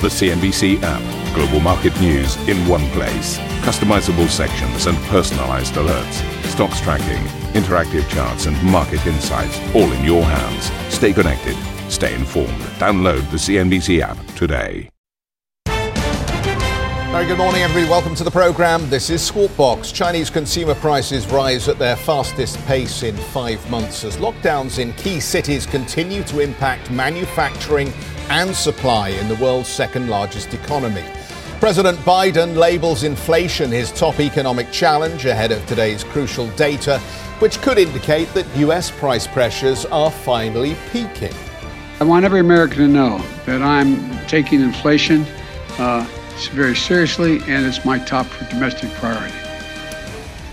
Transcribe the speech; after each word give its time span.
The 0.00 0.06
CNBC 0.06 0.80
app. 0.84 1.34
Global 1.34 1.58
market 1.58 2.00
news 2.00 2.36
in 2.48 2.56
one 2.68 2.88
place. 2.90 3.36
Customizable 3.62 4.28
sections 4.28 4.86
and 4.86 4.96
personalized 5.08 5.74
alerts. 5.74 6.22
Stocks 6.44 6.80
tracking, 6.80 7.20
interactive 7.60 8.08
charts, 8.08 8.46
and 8.46 8.62
market 8.62 9.04
insights 9.08 9.58
all 9.74 9.90
in 9.90 10.04
your 10.04 10.22
hands. 10.22 10.70
Stay 10.94 11.12
connected. 11.12 11.56
Stay 11.90 12.14
informed. 12.14 12.60
Download 12.78 13.28
the 13.32 13.38
CNBC 13.38 13.98
app 14.00 14.16
today. 14.36 14.88
Very 15.66 17.26
good 17.26 17.38
morning, 17.38 17.62
everybody. 17.62 17.90
Welcome 17.90 18.14
to 18.14 18.22
the 18.22 18.30
program. 18.30 18.88
This 18.90 19.10
is 19.10 19.20
Squawk 19.20 19.56
Box. 19.56 19.90
Chinese 19.90 20.30
consumer 20.30 20.76
prices 20.76 21.26
rise 21.26 21.66
at 21.66 21.80
their 21.80 21.96
fastest 21.96 22.56
pace 22.66 23.02
in 23.02 23.16
five 23.16 23.68
months 23.68 24.04
as 24.04 24.16
lockdowns 24.18 24.78
in 24.78 24.92
key 24.92 25.18
cities 25.18 25.66
continue 25.66 26.22
to 26.22 26.38
impact 26.38 26.88
manufacturing 26.92 27.92
and 28.30 28.54
supply 28.54 29.08
in 29.10 29.28
the 29.28 29.36
world's 29.36 29.68
second 29.68 30.08
largest 30.08 30.54
economy. 30.54 31.04
President 31.60 31.98
Biden 31.98 32.56
labels 32.56 33.02
inflation 33.02 33.70
his 33.70 33.90
top 33.90 34.20
economic 34.20 34.70
challenge 34.70 35.24
ahead 35.24 35.50
of 35.50 35.64
today's 35.66 36.04
crucial 36.04 36.48
data, 36.50 36.98
which 37.40 37.60
could 37.60 37.78
indicate 37.78 38.32
that 38.34 38.46
U.S. 38.58 38.90
price 38.90 39.26
pressures 39.26 39.84
are 39.86 40.10
finally 40.10 40.76
peaking. 40.92 41.34
I 42.00 42.04
want 42.04 42.24
every 42.24 42.38
American 42.38 42.78
to 42.78 42.88
know 42.88 43.18
that 43.44 43.60
I'm 43.60 44.24
taking 44.28 44.60
inflation 44.60 45.26
uh, 45.78 46.06
very 46.52 46.76
seriously, 46.76 47.38
and 47.48 47.66
it's 47.66 47.84
my 47.84 47.98
top 47.98 48.26
domestic 48.50 48.90
priority. 48.92 49.47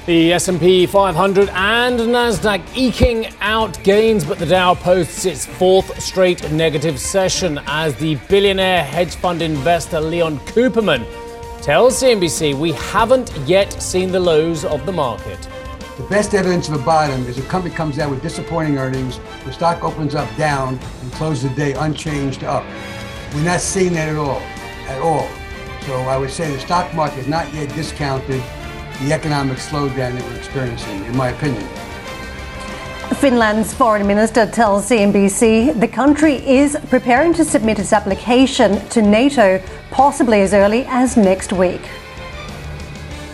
The 0.06 0.34
S&P 0.34 0.86
500 0.86 1.50
and 1.50 2.00
Nasdaq 2.00 2.62
eking 2.78 3.26
out 3.42 3.82
gains, 3.84 4.24
but 4.24 4.38
the 4.38 4.46
Dow 4.46 4.76
posts 4.76 5.26
its 5.26 5.48
fourth 5.48 6.00
straight 6.00 6.52
negative 6.52 7.00
session 7.00 7.60
as 7.66 7.96
the 7.96 8.14
billionaire 8.30 8.84
hedge 8.84 9.16
fund 9.16 9.42
investor 9.42 10.00
Leon 10.00 10.38
Cooperman 10.42 11.04
tells 11.60 12.04
CNBC 12.04 12.54
we 12.54 12.74
haven't 12.74 13.36
yet 13.48 13.74
seen 13.82 14.12
the 14.12 14.20
lows 14.20 14.64
of 14.64 14.86
the 14.86 14.92
market. 14.92 15.50
The 15.98 16.04
best 16.04 16.36
evidence 16.36 16.70
of 16.70 16.80
a 16.80 16.86
bottom 16.86 17.26
is 17.26 17.40
a 17.40 17.42
company 17.42 17.74
comes 17.74 17.98
out 17.98 18.12
with 18.12 18.22
disappointing 18.22 18.78
earnings, 18.78 19.20
the 19.44 19.54
stock 19.54 19.84
opens 19.84 20.14
up 20.14 20.30
down 20.38 20.78
and 21.02 21.12
closes 21.14 21.50
the 21.50 21.56
day 21.56 21.74
unchanged 21.74 22.44
up. 22.44 22.64
We're 23.34 23.44
not 23.44 23.60
seeing 23.60 23.94
that 23.94 24.10
at 24.10 24.18
all, 24.18 24.40
at 24.88 25.02
all. 25.02 25.28
So 25.88 25.96
I 25.96 26.16
would 26.16 26.30
say 26.30 26.54
the 26.54 26.60
stock 26.60 26.94
market 26.94 27.22
is 27.22 27.28
not 27.28 27.52
yet 27.56 27.74
discounted 27.74 28.44
the 29.02 29.14
economic 29.14 29.58
slowdown 29.58 30.18
that 30.18 30.24
we're 30.24 30.38
experiencing, 30.38 31.06
in 31.06 31.16
my 31.16 31.30
opinion. 31.30 31.68
Finland's 33.16 33.74
foreign 33.74 34.06
minister 34.06 34.46
tells 34.46 34.90
CNBC 34.90 35.80
the 35.80 35.88
country 35.88 36.36
is 36.48 36.78
preparing 36.90 37.34
to 37.34 37.46
submit 37.46 37.80
its 37.80 37.94
application 37.94 38.80
to 38.90 39.02
NATO 39.02 39.62
possibly 39.92 40.42
as 40.42 40.54
early 40.54 40.86
as 40.88 41.16
next 41.16 41.54
week. 41.54 41.82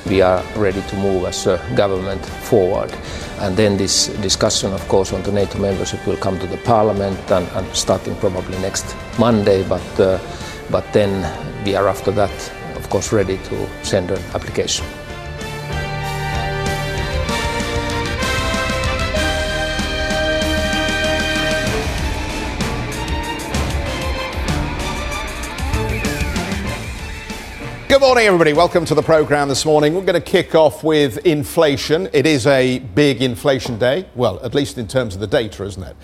We 0.07 0.21
are 0.21 0.43
ready 0.55 0.81
to 0.81 0.95
move 0.97 1.25
as 1.25 1.47
a 1.47 1.57
government 1.75 2.25
forward. 2.25 2.91
And 3.39 3.55
then 3.55 3.77
this 3.77 4.07
discussion, 4.21 4.73
of 4.73 4.87
course, 4.87 5.13
on 5.13 5.23
the 5.23 5.31
NATO 5.31 5.57
membership 5.57 6.05
will 6.05 6.17
come 6.17 6.37
to 6.39 6.47
the 6.47 6.57
parliament 6.57 7.19
and, 7.31 7.47
and 7.49 7.75
starting 7.75 8.15
probably 8.17 8.57
next 8.59 8.95
Monday. 9.17 9.67
But, 9.67 9.99
uh, 9.99 10.19
but 10.69 10.91
then 10.93 11.11
we 11.65 11.75
are 11.75 11.87
after 11.87 12.11
that, 12.11 12.51
of 12.75 12.89
course, 12.89 13.11
ready 13.11 13.37
to 13.37 13.67
send 13.83 14.11
an 14.11 14.21
application. 14.35 14.85
Good 28.01 28.07
morning, 28.07 28.25
everybody. 28.25 28.53
Welcome 28.53 28.83
to 28.85 28.95
the 28.95 29.03
program 29.03 29.47
this 29.47 29.63
morning. 29.63 29.93
We're 29.93 30.01
going 30.01 30.19
to 30.19 30.21
kick 30.21 30.55
off 30.55 30.83
with 30.83 31.19
inflation. 31.19 32.09
It 32.13 32.25
is 32.25 32.47
a 32.47 32.79
big 32.79 33.21
inflation 33.21 33.77
day. 33.77 34.07
Well, 34.15 34.43
at 34.43 34.55
least 34.55 34.79
in 34.79 34.87
terms 34.87 35.13
of 35.13 35.21
the 35.21 35.27
data, 35.27 35.63
isn't 35.63 35.83
it? 35.83 35.95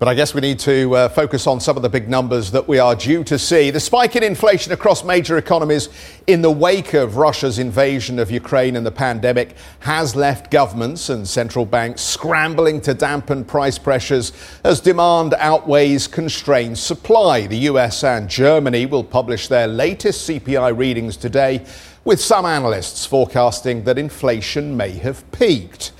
But 0.00 0.08
I 0.08 0.14
guess 0.14 0.32
we 0.32 0.40
need 0.40 0.58
to 0.60 0.96
uh, 0.96 1.08
focus 1.10 1.46
on 1.46 1.60
some 1.60 1.76
of 1.76 1.82
the 1.82 1.90
big 1.90 2.08
numbers 2.08 2.50
that 2.52 2.66
we 2.66 2.78
are 2.78 2.96
due 2.96 3.22
to 3.24 3.38
see. 3.38 3.70
The 3.70 3.80
spike 3.80 4.16
in 4.16 4.22
inflation 4.22 4.72
across 4.72 5.04
major 5.04 5.36
economies 5.36 5.90
in 6.26 6.40
the 6.40 6.50
wake 6.50 6.94
of 6.94 7.18
Russia's 7.18 7.58
invasion 7.58 8.18
of 8.18 8.30
Ukraine 8.30 8.76
and 8.76 8.86
the 8.86 8.90
pandemic 8.90 9.54
has 9.80 10.16
left 10.16 10.50
governments 10.50 11.10
and 11.10 11.28
central 11.28 11.66
banks 11.66 12.00
scrambling 12.00 12.80
to 12.80 12.94
dampen 12.94 13.44
price 13.44 13.76
pressures 13.78 14.32
as 14.64 14.80
demand 14.80 15.34
outweighs 15.36 16.06
constrained 16.06 16.78
supply. 16.78 17.46
The 17.46 17.68
US 17.68 18.02
and 18.02 18.26
Germany 18.26 18.86
will 18.86 19.04
publish 19.04 19.48
their 19.48 19.66
latest 19.66 20.26
CPI 20.26 20.78
readings 20.78 21.18
today, 21.18 21.62
with 22.06 22.22
some 22.22 22.46
analysts 22.46 23.04
forecasting 23.04 23.84
that 23.84 23.98
inflation 23.98 24.74
may 24.74 24.92
have 24.92 25.30
peaked. 25.30 25.92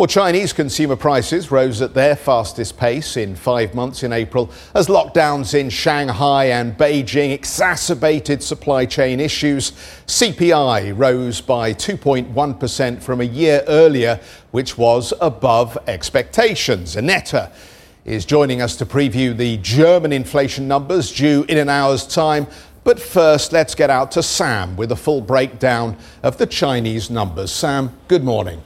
Well, 0.00 0.06
Chinese 0.06 0.54
consumer 0.54 0.96
prices 0.96 1.50
rose 1.50 1.82
at 1.82 1.92
their 1.92 2.16
fastest 2.16 2.78
pace 2.78 3.18
in 3.18 3.36
five 3.36 3.74
months 3.74 4.02
in 4.02 4.14
April 4.14 4.50
as 4.74 4.86
lockdowns 4.86 5.52
in 5.52 5.68
Shanghai 5.68 6.46
and 6.46 6.74
Beijing 6.74 7.32
exacerbated 7.32 8.42
supply 8.42 8.86
chain 8.86 9.20
issues. 9.20 9.72
CPI 10.06 10.96
rose 10.96 11.42
by 11.42 11.74
2.1% 11.74 13.02
from 13.02 13.20
a 13.20 13.24
year 13.24 13.62
earlier, 13.68 14.18
which 14.52 14.78
was 14.78 15.12
above 15.20 15.76
expectations. 15.86 16.96
Annette 16.96 17.52
is 18.06 18.24
joining 18.24 18.62
us 18.62 18.76
to 18.76 18.86
preview 18.86 19.36
the 19.36 19.58
German 19.58 20.14
inflation 20.14 20.66
numbers 20.66 21.12
due 21.12 21.44
in 21.46 21.58
an 21.58 21.68
hour's 21.68 22.06
time. 22.06 22.46
But 22.84 22.98
first, 22.98 23.52
let's 23.52 23.74
get 23.74 23.90
out 23.90 24.12
to 24.12 24.22
Sam 24.22 24.76
with 24.78 24.92
a 24.92 24.96
full 24.96 25.20
breakdown 25.20 25.98
of 26.22 26.38
the 26.38 26.46
Chinese 26.46 27.10
numbers. 27.10 27.52
Sam, 27.52 27.92
good 28.08 28.24
morning. 28.24 28.62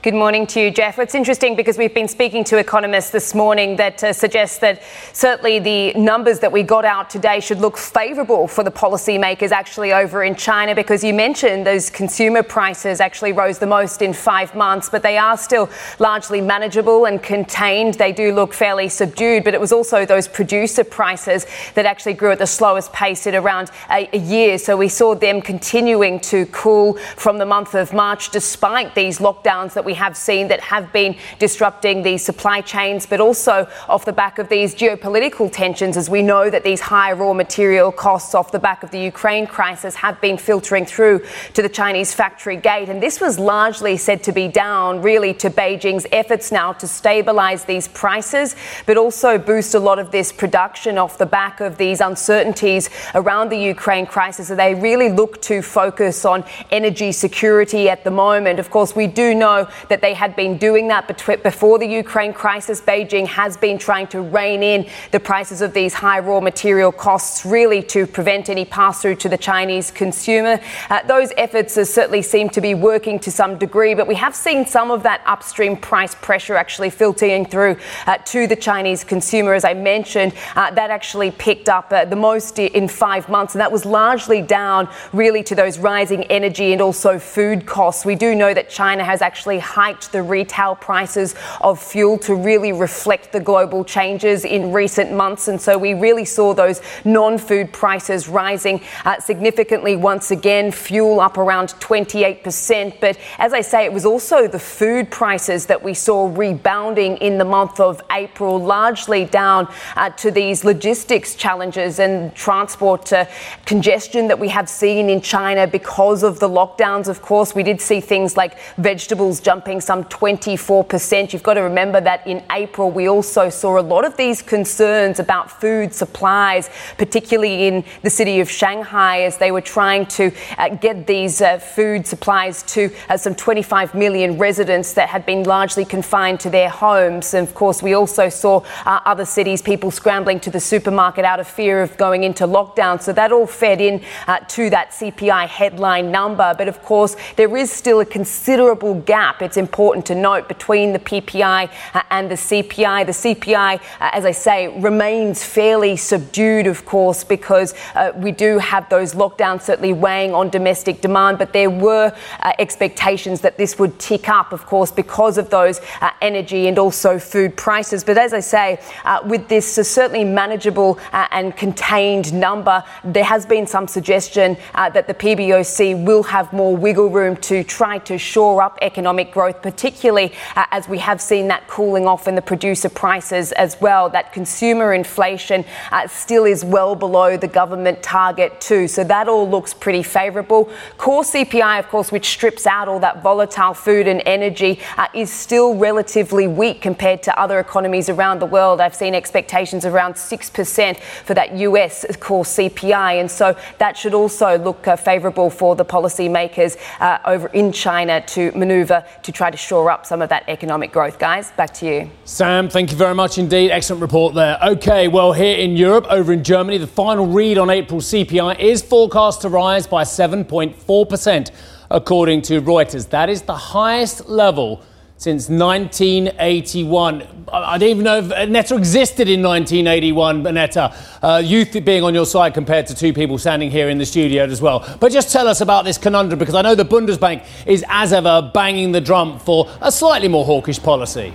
Good 0.00 0.14
morning 0.14 0.46
to 0.48 0.60
you, 0.60 0.70
Geoff. 0.70 1.00
It's 1.00 1.16
interesting 1.16 1.56
because 1.56 1.76
we've 1.76 1.92
been 1.92 2.06
speaking 2.06 2.44
to 2.44 2.58
economists 2.58 3.10
this 3.10 3.34
morning 3.34 3.74
that 3.78 4.04
uh, 4.04 4.12
suggest 4.12 4.60
that 4.60 4.80
certainly 5.12 5.58
the 5.58 5.92
numbers 5.94 6.38
that 6.38 6.52
we 6.52 6.62
got 6.62 6.84
out 6.84 7.10
today 7.10 7.40
should 7.40 7.58
look 7.58 7.76
favourable 7.76 8.46
for 8.46 8.62
the 8.62 8.70
policymakers 8.70 9.50
actually 9.50 9.92
over 9.92 10.22
in 10.22 10.36
China 10.36 10.72
because 10.72 11.02
you 11.02 11.12
mentioned 11.12 11.66
those 11.66 11.90
consumer 11.90 12.44
prices 12.44 13.00
actually 13.00 13.32
rose 13.32 13.58
the 13.58 13.66
most 13.66 14.00
in 14.00 14.12
five 14.12 14.54
months, 14.54 14.88
but 14.88 15.02
they 15.02 15.18
are 15.18 15.36
still 15.36 15.68
largely 15.98 16.40
manageable 16.40 17.06
and 17.06 17.20
contained. 17.20 17.94
They 17.94 18.12
do 18.12 18.32
look 18.32 18.54
fairly 18.54 18.88
subdued, 18.88 19.42
but 19.42 19.52
it 19.52 19.60
was 19.60 19.72
also 19.72 20.06
those 20.06 20.28
producer 20.28 20.84
prices 20.84 21.44
that 21.74 21.86
actually 21.86 22.14
grew 22.14 22.30
at 22.30 22.38
the 22.38 22.46
slowest 22.46 22.92
pace 22.92 23.26
at 23.26 23.34
around 23.34 23.72
a, 23.90 24.08
a 24.12 24.18
year. 24.18 24.58
So 24.58 24.76
we 24.76 24.90
saw 24.90 25.16
them 25.16 25.42
continuing 25.42 26.20
to 26.20 26.46
cool 26.46 26.94
from 27.16 27.38
the 27.38 27.46
month 27.46 27.74
of 27.74 27.92
March 27.92 28.30
despite 28.30 28.94
these 28.94 29.18
lockdowns 29.18 29.74
that 29.74 29.87
we 29.88 29.94
have 29.94 30.18
seen 30.18 30.48
that 30.48 30.60
have 30.60 30.92
been 30.92 31.16
disrupting 31.38 32.02
the 32.02 32.18
supply 32.18 32.60
chains, 32.60 33.06
but 33.06 33.20
also 33.20 33.66
off 33.88 34.04
the 34.04 34.12
back 34.12 34.38
of 34.38 34.50
these 34.50 34.74
geopolitical 34.74 35.50
tensions, 35.50 35.96
as 35.96 36.10
we 36.10 36.20
know 36.20 36.50
that 36.50 36.62
these 36.62 36.82
high 36.82 37.12
raw 37.12 37.32
material 37.32 37.90
costs 37.90 38.34
off 38.34 38.52
the 38.52 38.58
back 38.58 38.82
of 38.82 38.90
the 38.90 39.00
Ukraine 39.00 39.46
crisis 39.46 39.94
have 39.94 40.20
been 40.20 40.36
filtering 40.36 40.84
through 40.84 41.24
to 41.54 41.62
the 41.62 41.70
Chinese 41.70 42.12
factory 42.12 42.58
gate. 42.58 42.90
And 42.90 43.02
this 43.02 43.18
was 43.18 43.38
largely 43.38 43.96
said 43.96 44.22
to 44.24 44.32
be 44.32 44.46
down 44.46 45.00
really 45.00 45.32
to 45.42 45.48
Beijing's 45.48 46.06
efforts 46.12 46.52
now 46.52 46.74
to 46.74 46.86
stabilize 46.86 47.64
these 47.64 47.88
prices, 47.88 48.56
but 48.84 48.98
also 48.98 49.38
boost 49.38 49.74
a 49.74 49.78
lot 49.78 49.98
of 49.98 50.10
this 50.10 50.32
production 50.32 50.98
off 50.98 51.16
the 51.16 51.24
back 51.40 51.62
of 51.62 51.78
these 51.78 52.02
uncertainties 52.02 52.90
around 53.14 53.48
the 53.48 53.56
Ukraine 53.56 54.04
crisis. 54.04 54.48
So 54.48 54.54
they 54.54 54.74
really 54.74 55.08
look 55.08 55.40
to 55.42 55.62
focus 55.62 56.26
on 56.26 56.44
energy 56.70 57.10
security 57.10 57.88
at 57.88 58.04
the 58.04 58.10
moment. 58.10 58.60
Of 58.60 58.68
course, 58.68 58.94
we 58.94 59.06
do 59.06 59.34
know 59.34 59.66
that 59.88 60.00
they 60.00 60.14
had 60.14 60.36
been 60.36 60.58
doing 60.58 60.88
that 60.88 61.06
before 61.42 61.78
the 61.78 61.86
Ukraine 61.86 62.32
crisis. 62.32 62.80
Beijing 62.80 63.26
has 63.26 63.56
been 63.56 63.78
trying 63.78 64.06
to 64.08 64.20
rein 64.20 64.62
in 64.62 64.88
the 65.12 65.20
prices 65.20 65.62
of 65.62 65.72
these 65.72 65.94
high 65.94 66.18
raw 66.18 66.40
material 66.40 66.92
costs, 66.92 67.46
really 67.46 67.82
to 67.84 68.06
prevent 68.06 68.48
any 68.48 68.64
pass 68.64 69.02
through 69.02 69.16
to 69.16 69.28
the 69.28 69.38
Chinese 69.38 69.90
consumer. 69.90 70.60
Uh, 70.90 71.02
those 71.06 71.32
efforts 71.36 71.74
certainly 71.74 72.22
seem 72.22 72.48
to 72.50 72.60
be 72.60 72.74
working 72.74 73.18
to 73.18 73.30
some 73.30 73.58
degree, 73.58 73.94
but 73.94 74.06
we 74.06 74.14
have 74.14 74.34
seen 74.34 74.66
some 74.66 74.90
of 74.90 75.02
that 75.02 75.22
upstream 75.26 75.76
price 75.76 76.14
pressure 76.14 76.56
actually 76.56 76.90
filtering 76.90 77.44
through 77.44 77.76
uh, 78.06 78.16
to 78.18 78.46
the 78.46 78.56
Chinese 78.56 79.04
consumer. 79.04 79.54
As 79.54 79.64
I 79.64 79.74
mentioned, 79.74 80.34
uh, 80.56 80.70
that 80.72 80.90
actually 80.90 81.30
picked 81.30 81.68
up 81.68 81.92
uh, 81.92 82.04
the 82.04 82.16
most 82.16 82.58
in 82.58 82.88
five 82.88 83.28
months, 83.28 83.54
and 83.54 83.60
that 83.60 83.70
was 83.70 83.84
largely 83.84 84.42
down 84.42 84.88
really 85.12 85.42
to 85.44 85.54
those 85.54 85.78
rising 85.78 86.24
energy 86.24 86.72
and 86.72 86.80
also 86.80 87.18
food 87.18 87.66
costs. 87.66 88.04
We 88.04 88.14
do 88.14 88.34
know 88.34 88.54
that 88.54 88.68
China 88.68 89.04
has 89.04 89.22
actually 89.22 89.58
hiked 89.68 90.12
the 90.12 90.22
retail 90.22 90.74
prices 90.74 91.34
of 91.60 91.80
fuel 91.80 92.16
to 92.16 92.34
really 92.34 92.72
reflect 92.72 93.32
the 93.32 93.40
global 93.40 93.84
changes 93.84 94.44
in 94.44 94.72
recent 94.72 95.12
months. 95.12 95.48
And 95.48 95.60
so 95.60 95.76
we 95.76 95.92
really 95.92 96.24
saw 96.24 96.54
those 96.54 96.80
non 97.04 97.36
food 97.36 97.70
prices 97.72 98.28
rising 98.28 98.80
uh, 99.04 99.20
significantly 99.20 99.94
once 99.94 100.30
again, 100.30 100.72
fuel 100.72 101.20
up 101.20 101.36
around 101.36 101.68
28%. 101.80 103.00
But 103.00 103.18
as 103.36 103.52
I 103.52 103.60
say, 103.60 103.84
it 103.84 103.92
was 103.92 104.06
also 104.06 104.48
the 104.48 104.58
food 104.58 105.10
prices 105.10 105.66
that 105.66 105.82
we 105.82 105.92
saw 105.92 106.34
rebounding 106.34 107.18
in 107.18 107.36
the 107.36 107.44
month 107.44 107.78
of 107.78 108.00
April, 108.10 108.58
largely 108.58 109.26
down 109.26 109.68
uh, 109.96 110.08
to 110.22 110.30
these 110.30 110.64
logistics 110.64 111.34
challenges 111.34 111.98
and 111.98 112.34
transport 112.34 113.12
uh, 113.12 113.26
congestion 113.66 114.28
that 114.28 114.38
we 114.38 114.48
have 114.48 114.68
seen 114.68 115.10
in 115.10 115.20
China 115.20 115.66
because 115.66 116.22
of 116.22 116.40
the 116.40 116.48
lockdowns. 116.48 117.06
Of 117.06 117.20
course, 117.20 117.54
we 117.54 117.62
did 117.62 117.80
see 117.80 118.00
things 118.00 118.36
like 118.36 118.58
vegetables 118.78 119.40
jumping 119.40 119.57
some 119.80 120.04
24%. 120.04 121.32
You've 121.32 121.42
got 121.42 121.54
to 121.54 121.60
remember 121.62 122.00
that 122.00 122.26
in 122.26 122.42
April, 122.50 122.90
we 122.90 123.08
also 123.08 123.48
saw 123.48 123.78
a 123.78 123.82
lot 123.82 124.04
of 124.04 124.16
these 124.16 124.42
concerns 124.42 125.18
about 125.18 125.50
food 125.50 125.92
supplies, 125.92 126.70
particularly 126.96 127.66
in 127.66 127.84
the 128.02 128.10
city 128.10 128.40
of 128.40 128.50
Shanghai, 128.50 129.22
as 129.22 129.38
they 129.38 129.50
were 129.50 129.60
trying 129.60 130.06
to 130.06 130.30
uh, 130.56 130.68
get 130.68 131.06
these 131.06 131.40
uh, 131.40 131.58
food 131.58 132.06
supplies 132.06 132.62
to 132.64 132.90
uh, 133.08 133.16
some 133.16 133.34
25 133.34 133.94
million 133.94 134.38
residents 134.38 134.94
that 134.94 135.08
had 135.08 135.24
been 135.26 135.44
largely 135.44 135.84
confined 135.84 136.40
to 136.40 136.50
their 136.50 136.68
homes. 136.68 137.34
And 137.34 137.46
of 137.46 137.54
course, 137.54 137.82
we 137.82 137.94
also 137.94 138.28
saw 138.28 138.62
uh, 138.84 139.00
other 139.04 139.24
cities, 139.24 139.62
people 139.62 139.90
scrambling 139.90 140.40
to 140.40 140.50
the 140.50 140.60
supermarket 140.60 141.24
out 141.24 141.40
of 141.40 141.48
fear 141.48 141.82
of 141.82 141.96
going 141.96 142.24
into 142.24 142.46
lockdown. 142.46 143.00
So 143.00 143.12
that 143.12 143.32
all 143.32 143.46
fed 143.46 143.80
in 143.80 144.02
uh, 144.26 144.38
to 144.48 144.70
that 144.70 144.90
CPI 144.90 145.46
headline 145.46 146.10
number. 146.10 146.54
But 146.56 146.68
of 146.68 146.82
course, 146.82 147.16
there 147.36 147.56
is 147.56 147.70
still 147.70 148.00
a 148.00 148.04
considerable 148.04 148.94
gap, 148.94 149.42
it's 149.48 149.56
important 149.56 150.06
to 150.06 150.14
note, 150.14 150.46
between 150.46 150.92
the 150.92 150.98
PPI 150.98 151.70
uh, 151.94 152.02
and 152.10 152.30
the 152.30 152.34
CPI. 152.34 153.06
The 153.06 153.12
CPI, 153.12 153.80
as 154.00 154.24
I 154.24 154.32
say, 154.32 154.68
remains 154.80 155.42
fairly 155.42 155.96
subdued, 155.96 156.66
of 156.66 156.84
course, 156.84 157.24
because 157.24 157.74
we 158.16 158.30
do 158.30 158.58
have 158.58 158.88
those 158.88 159.14
lockdowns 159.14 159.62
certainly 159.62 159.92
weighing 159.92 160.34
on 160.34 160.50
domestic 160.50 161.00
demand. 161.00 161.38
But 161.38 161.52
there 161.52 161.70
were 161.70 162.12
expectations 162.58 163.40
that 163.40 163.56
this 163.56 163.78
would 163.78 163.98
tick 163.98 164.28
up, 164.28 164.52
of 164.52 164.66
course, 164.66 164.92
because 164.92 165.38
of 165.38 165.50
those 165.50 165.80
uh, 166.00 166.10
energy 166.20 166.68
and 166.68 166.78
also 166.78 167.18
food 167.18 167.56
prices. 167.56 168.04
But 168.04 168.18
as 168.18 168.32
I 168.32 168.40
say, 168.40 168.80
uh, 169.04 169.20
with 169.24 169.48
this 169.48 169.78
uh, 169.78 169.82
certainly 169.82 170.24
manageable 170.24 170.98
uh, 171.12 171.26
and 171.30 171.56
contained 171.56 172.32
number, 172.32 172.84
there 173.04 173.24
has 173.24 173.46
been 173.46 173.66
some 173.66 173.88
suggestion 173.88 174.56
uh, 174.74 174.90
that 174.90 175.06
the 175.06 175.14
PBOC 175.14 176.04
will 176.04 176.22
have 176.24 176.52
more 176.52 176.76
wiggle 176.76 177.08
room 177.08 177.36
to 177.36 177.64
try 177.64 177.98
to 177.98 178.18
shore 178.18 178.62
up 178.62 178.78
economic 178.82 179.32
growth, 179.38 179.62
particularly 179.62 180.32
uh, 180.56 180.66
as 180.72 180.88
we 180.88 180.98
have 180.98 181.20
seen 181.20 181.46
that 181.46 181.68
cooling 181.68 182.08
off 182.08 182.26
in 182.26 182.34
the 182.34 182.42
producer 182.42 182.88
prices 182.88 183.52
as 183.52 183.80
well. 183.80 184.10
That 184.10 184.32
consumer 184.32 184.94
inflation 184.94 185.64
still 186.08 186.44
is 186.44 186.64
well 186.64 186.96
below 186.96 187.36
the 187.36 187.46
government 187.46 188.02
target, 188.02 188.60
too. 188.60 188.88
So 188.88 189.04
that 189.04 189.28
all 189.28 189.48
looks 189.48 189.72
pretty 189.72 190.02
favourable. 190.02 190.72
Core 190.96 191.22
CPI, 191.22 191.78
of 191.78 191.86
course, 191.88 192.10
which 192.10 192.26
strips 192.26 192.66
out 192.66 192.88
all 192.88 192.98
that 192.98 193.22
volatile 193.22 193.74
food 193.74 194.08
and 194.08 194.20
energy, 194.26 194.80
is 195.14 195.30
still 195.30 195.76
relatively 195.76 196.48
weak 196.48 196.80
compared 196.80 197.22
to 197.22 197.40
other 197.40 197.60
economies 197.60 198.08
around 198.08 198.40
the 198.40 198.46
world. 198.46 198.80
I've 198.80 198.96
seen 198.96 199.14
expectations 199.14 199.86
around 199.86 200.14
6% 200.14 200.96
for 200.98 201.34
that 201.34 201.56
US 201.58 202.04
core 202.16 202.42
CPI. 202.42 203.20
And 203.20 203.30
so 203.30 203.56
that 203.78 203.96
should 203.96 204.14
also 204.14 204.58
look 204.58 204.88
uh, 204.88 204.96
favourable 204.96 205.48
for 205.48 205.76
the 205.76 205.84
policymakers 205.84 206.76
uh, 206.98 207.18
over 207.24 207.46
in 207.48 207.70
China 207.70 208.20
to 208.34 208.50
manoeuvre 208.56 209.06
to 209.28 209.32
try 209.32 209.50
to 209.50 209.58
shore 209.58 209.90
up 209.90 210.06
some 210.06 210.22
of 210.22 210.30
that 210.30 210.42
economic 210.48 210.90
growth. 210.90 211.18
Guys, 211.18 211.50
back 211.50 211.74
to 211.74 211.86
you. 211.86 212.10
Sam, 212.24 212.70
thank 212.70 212.90
you 212.90 212.96
very 212.96 213.14
much 213.14 213.36
indeed. 213.36 213.70
Excellent 213.70 214.00
report 214.00 214.34
there. 214.34 214.58
Okay, 214.62 215.06
well, 215.06 215.34
here 215.34 215.58
in 215.58 215.76
Europe, 215.76 216.06
over 216.08 216.32
in 216.32 216.42
Germany, 216.42 216.78
the 216.78 216.86
final 216.86 217.26
read 217.26 217.58
on 217.58 217.68
April 217.68 218.00
CPI 218.00 218.58
is 218.58 218.80
forecast 218.80 219.42
to 219.42 219.50
rise 219.50 219.86
by 219.86 220.02
7.4%, 220.02 221.50
according 221.90 222.40
to 222.40 222.62
Reuters. 222.62 223.10
That 223.10 223.28
is 223.28 223.42
the 223.42 223.54
highest 223.54 224.30
level 224.30 224.82
since 225.18 225.48
1981. 225.48 227.26
I 227.52 227.76
don't 227.76 227.88
even 227.88 228.04
know 228.04 228.18
if 228.18 228.48
Netta 228.48 228.76
existed 228.76 229.28
in 229.28 229.42
1981, 229.42 230.44
Netta. 230.44 230.94
Uh, 231.20 231.42
youth 231.44 231.76
being 231.84 232.04
on 232.04 232.14
your 232.14 232.24
side 232.24 232.54
compared 232.54 232.86
to 232.86 232.94
two 232.94 233.12
people 233.12 233.36
standing 233.36 233.70
here 233.70 233.88
in 233.88 233.98
the 233.98 234.06
studio 234.06 234.44
as 234.44 234.62
well. 234.62 234.88
But 235.00 235.10
just 235.10 235.32
tell 235.32 235.48
us 235.48 235.60
about 235.60 235.84
this 235.84 235.98
conundrum 235.98 236.38
because 236.38 236.54
I 236.54 236.62
know 236.62 236.76
the 236.76 236.84
Bundesbank 236.84 237.44
is, 237.66 237.84
as 237.88 238.12
ever, 238.12 238.50
banging 238.54 238.92
the 238.92 239.00
drum 239.00 239.40
for 239.40 239.68
a 239.80 239.90
slightly 239.90 240.28
more 240.28 240.44
hawkish 240.44 240.80
policy. 240.80 241.34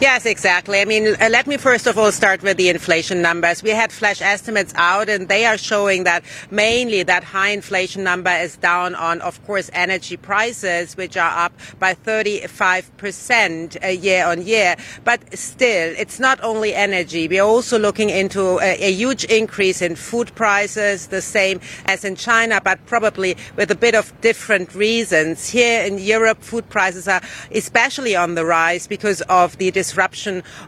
Yes, 0.00 0.26
exactly. 0.26 0.80
I 0.80 0.84
mean, 0.84 1.14
uh, 1.20 1.28
let 1.30 1.46
me 1.46 1.56
first 1.56 1.86
of 1.86 1.96
all 1.96 2.10
start 2.10 2.42
with 2.42 2.56
the 2.56 2.68
inflation 2.68 3.22
numbers. 3.22 3.62
We 3.62 3.70
had 3.70 3.92
flash 3.92 4.20
estimates 4.20 4.74
out 4.76 5.08
and 5.08 5.28
they 5.28 5.46
are 5.46 5.56
showing 5.56 6.02
that 6.04 6.24
mainly 6.50 7.04
that 7.04 7.22
high 7.22 7.50
inflation 7.50 8.02
number 8.02 8.30
is 8.30 8.56
down 8.56 8.96
on, 8.96 9.20
of 9.20 9.40
course, 9.46 9.70
energy 9.72 10.16
prices, 10.16 10.96
which 10.96 11.16
are 11.16 11.30
up 11.44 11.52
by 11.78 11.94
35% 11.94 13.84
uh, 13.84 13.86
year 13.86 14.26
on 14.26 14.42
year. 14.42 14.74
But 15.04 15.38
still, 15.38 15.94
it's 15.96 16.18
not 16.18 16.42
only 16.42 16.74
energy. 16.74 17.28
We 17.28 17.38
are 17.38 17.46
also 17.46 17.78
looking 17.78 18.10
into 18.10 18.58
a, 18.58 18.74
a 18.82 18.92
huge 18.92 19.24
increase 19.24 19.80
in 19.80 19.94
food 19.94 20.34
prices, 20.34 21.06
the 21.08 21.22
same 21.22 21.60
as 21.86 22.04
in 22.04 22.16
China, 22.16 22.60
but 22.62 22.84
probably 22.86 23.36
with 23.54 23.70
a 23.70 23.76
bit 23.76 23.94
of 23.94 24.12
different 24.20 24.74
reasons. 24.74 25.48
Here 25.48 25.84
in 25.84 25.98
Europe, 25.98 26.42
food 26.42 26.68
prices 26.70 27.06
are 27.06 27.22
especially 27.52 28.16
on 28.16 28.34
the 28.34 28.44
rise 28.44 28.88
because 28.88 29.20
of 29.22 29.56
the 29.58 29.70
disruption 29.70 29.91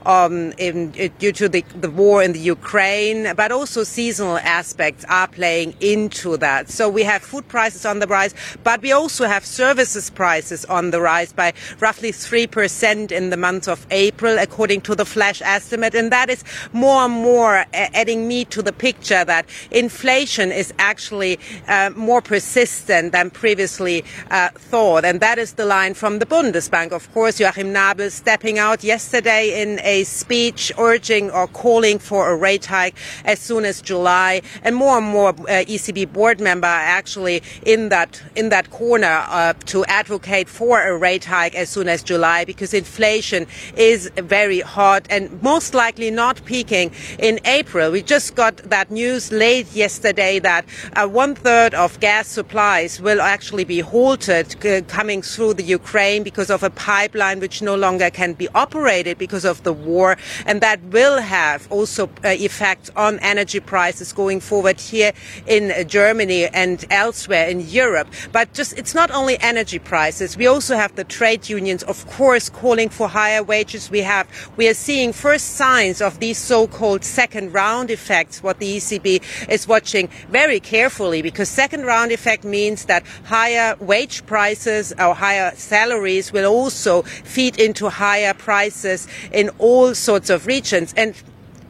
um, 0.06 0.52
in, 0.58 0.90
due 1.18 1.32
to 1.32 1.48
the, 1.48 1.64
the 1.80 1.90
war 1.90 2.22
in 2.22 2.32
the 2.32 2.38
Ukraine, 2.38 3.34
but 3.36 3.52
also 3.52 3.84
seasonal 3.84 4.38
aspects 4.38 5.04
are 5.08 5.28
playing 5.28 5.74
into 5.80 6.36
that. 6.38 6.68
So 6.68 6.88
we 6.88 7.02
have 7.04 7.22
food 7.22 7.46
prices 7.48 7.86
on 7.86 7.98
the 7.98 8.06
rise, 8.06 8.34
but 8.62 8.82
we 8.82 8.92
also 8.92 9.26
have 9.26 9.44
services 9.44 10.10
prices 10.10 10.64
on 10.66 10.90
the 10.90 11.00
rise 11.00 11.32
by 11.32 11.52
roughly 11.80 12.12
3% 12.12 13.12
in 13.12 13.30
the 13.30 13.36
month 13.36 13.68
of 13.68 13.86
April, 13.90 14.38
according 14.38 14.80
to 14.82 14.94
the 14.94 15.04
flash 15.04 15.40
estimate. 15.42 15.94
And 15.94 16.10
that 16.12 16.28
is 16.30 16.44
more 16.72 17.02
and 17.02 17.14
more 17.14 17.64
adding 17.72 18.28
meat 18.28 18.50
to 18.50 18.62
the 18.62 18.72
picture 18.72 19.24
that 19.24 19.46
inflation 19.70 20.52
is 20.52 20.72
actually 20.78 21.38
uh, 21.68 21.90
more 21.96 22.20
persistent 22.20 23.12
than 23.12 23.30
previously 23.30 24.04
uh, 24.30 24.48
thought. 24.50 25.04
And 25.04 25.20
that 25.20 25.38
is 25.38 25.54
the 25.54 25.64
line 25.64 25.94
from 25.94 26.18
the 26.18 26.26
Bundesbank. 26.26 26.92
Of 26.92 27.12
course, 27.12 27.40
Joachim 27.40 27.72
Nagel 27.72 28.10
stepping 28.10 28.58
out 28.58 28.82
yesterday 28.82 29.03
yesterday 29.04 29.60
in 29.60 29.78
a 29.82 30.02
speech 30.04 30.72
urging 30.78 31.30
or 31.30 31.46
calling 31.46 31.98
for 31.98 32.30
a 32.30 32.34
rate 32.34 32.64
hike 32.64 32.96
as 33.26 33.38
soon 33.38 33.66
as 33.66 33.82
July, 33.82 34.40
and 34.62 34.74
more 34.74 34.96
and 34.96 35.06
more 35.06 35.28
uh, 35.28 35.72
ECB 35.74 36.10
board 36.10 36.40
members 36.40 36.68
are 36.68 36.88
actually 37.00 37.42
in 37.66 37.90
that 37.90 38.22
in 38.34 38.48
that 38.48 38.70
corner 38.70 39.16
uh, 39.28 39.52
to 39.66 39.84
advocate 39.84 40.48
for 40.48 40.80
a 40.80 40.96
rate 40.96 41.26
hike 41.26 41.54
as 41.54 41.68
soon 41.68 41.86
as 41.86 42.02
July 42.02 42.46
because 42.46 42.72
inflation 42.72 43.46
is 43.76 44.10
very 44.16 44.60
hot 44.60 45.06
and 45.10 45.22
most 45.42 45.74
likely 45.74 46.10
not 46.10 46.42
peaking 46.46 46.90
in 47.18 47.38
April. 47.44 47.90
We 47.90 48.00
just 48.00 48.34
got 48.34 48.56
that 48.70 48.90
news 48.90 49.30
late 49.30 49.70
yesterday 49.74 50.38
that 50.38 50.64
uh, 50.96 51.06
one 51.06 51.34
third 51.34 51.74
of 51.74 52.00
gas 52.00 52.26
supplies 52.26 53.02
will 53.02 53.20
actually 53.20 53.64
be 53.64 53.80
halted 53.80 54.46
uh, 54.64 54.80
coming 54.88 55.20
through 55.20 55.52
the 55.54 55.62
Ukraine 55.62 56.22
because 56.22 56.48
of 56.48 56.62
a 56.62 56.70
pipeline 56.70 57.38
which 57.38 57.60
no 57.60 57.74
longer 57.76 58.08
can 58.08 58.32
be 58.32 58.48
operated 58.54 58.93
because 59.02 59.44
of 59.44 59.62
the 59.64 59.72
war, 59.72 60.16
and 60.46 60.60
that 60.60 60.80
will 60.84 61.18
have 61.18 61.70
also 61.70 62.08
uh, 62.24 62.28
effect 62.28 62.90
on 62.96 63.18
energy 63.20 63.60
prices 63.60 64.12
going 64.12 64.40
forward 64.40 64.80
here 64.80 65.12
in 65.46 65.72
Germany 65.88 66.46
and 66.46 66.84
elsewhere 66.90 67.48
in 67.48 67.60
Europe. 67.60 68.08
But 68.32 68.52
just 68.52 68.78
it's 68.78 68.94
not 68.94 69.10
only 69.10 69.38
energy 69.40 69.78
prices. 69.78 70.36
We 70.36 70.46
also 70.46 70.76
have 70.76 70.94
the 70.94 71.04
trade 71.04 71.48
unions, 71.48 71.82
of 71.82 72.06
course, 72.06 72.48
calling 72.48 72.88
for 72.88 73.08
higher 73.08 73.42
wages. 73.42 73.90
We 73.90 74.00
have 74.00 74.26
we 74.56 74.68
are 74.68 74.74
seeing 74.74 75.12
first 75.12 75.56
signs 75.56 76.00
of 76.00 76.20
these 76.20 76.38
so-called 76.38 77.04
second 77.04 77.52
round 77.52 77.90
effects. 77.90 78.42
What 78.42 78.58
the 78.58 78.76
ECB 78.76 79.48
is 79.48 79.66
watching 79.66 80.08
very 80.28 80.60
carefully, 80.60 81.22
because 81.22 81.48
second 81.48 81.84
round 81.84 82.12
effect 82.12 82.44
means 82.44 82.84
that 82.84 83.04
higher 83.24 83.76
wage 83.80 84.24
prices 84.26 84.92
or 84.98 85.14
higher 85.14 85.52
salaries 85.56 86.32
will 86.32 86.46
also 86.46 87.02
feed 87.02 87.58
into 87.58 87.88
higher 87.88 88.34
prices 88.34 88.83
in 89.32 89.50
all 89.58 89.94
sorts 89.94 90.30
of 90.30 90.46
regions. 90.46 90.94
And 90.96 91.14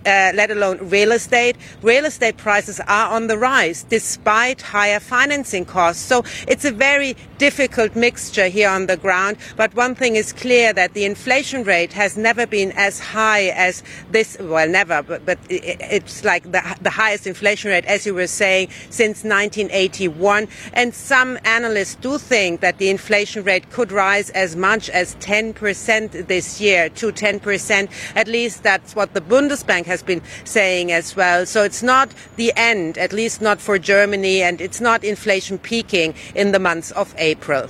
uh, 0.07 0.33
let 0.35 0.51
alone 0.51 0.79
real 0.89 1.13
estate. 1.13 1.57
Real 1.83 2.05
estate 2.05 2.37
prices 2.37 2.81
are 2.81 3.11
on 3.13 3.27
the 3.27 3.39
rise 3.39 3.83
despite 3.85 4.61
higher 4.61 5.01
financing 5.01 5.65
costs. 5.65 6.03
So 6.03 6.25
it's 6.47 6.65
a 6.65 6.73
very 6.73 7.17
difficult 7.39 7.97
mixture 7.97 8.49
here 8.49 8.69
on 8.69 8.87
the 8.87 8.97
ground. 8.97 9.37
But 9.57 9.75
one 9.75 9.95
thing 9.95 10.17
is 10.17 10.33
clear 10.33 10.73
that 10.73 10.95
the 10.95 11.05
inflation 11.05 11.65
rate 11.65 11.93
has 11.93 12.17
never 12.17 12.47
been 12.47 12.73
as 12.73 13.01
high 13.01 13.49
as 13.49 13.83
this. 14.11 14.37
Well, 14.41 14.69
never, 14.69 15.03
but, 15.03 15.25
but 15.27 15.39
it's 15.49 16.25
like 16.25 16.45
the, 16.51 16.63
the 16.81 16.91
highest 16.91 17.27
inflation 17.27 17.71
rate, 17.71 17.85
as 17.87 18.07
you 18.07 18.15
were 18.15 18.27
saying, 18.27 18.69
since 18.91 19.25
1981. 19.25 20.49
And 20.73 20.95
some 20.95 21.39
analysts 21.45 21.97
do 21.97 22.19
think 22.19 22.61
that 22.61 22.79
the 22.79 22.89
inflation 22.91 23.45
rate 23.45 23.71
could 23.71 23.93
rise 23.93 24.31
as 24.31 24.57
much 24.57 24.91
as 24.91 25.17
10% 25.17 26.27
this 26.27 26.61
year 26.61 26.89
to 26.91 27.13
10%. 27.13 27.91
At 28.17 28.29
least 28.29 28.63
that's 28.63 28.95
what 28.95 29.15
the 29.15 29.21
Bundesbank 29.21 29.87
has 29.87 29.94
been 30.03 30.23
saying 30.45 30.93
as 30.93 31.17
well. 31.17 31.47
So 31.47 31.63
it's 31.63 31.83
not 31.83 32.11
the 32.37 32.53
end, 32.57 32.99
at 32.99 33.13
least 33.13 33.41
not 33.41 33.61
for 33.61 33.79
Germany, 33.79 34.43
and 34.43 34.61
it's 34.61 34.81
not 34.81 35.05
inflation 35.05 35.59
peaking 35.59 36.15
in 36.35 36.53
the 36.53 36.59
months 36.59 36.91
of 36.93 37.15
April. 37.19 37.69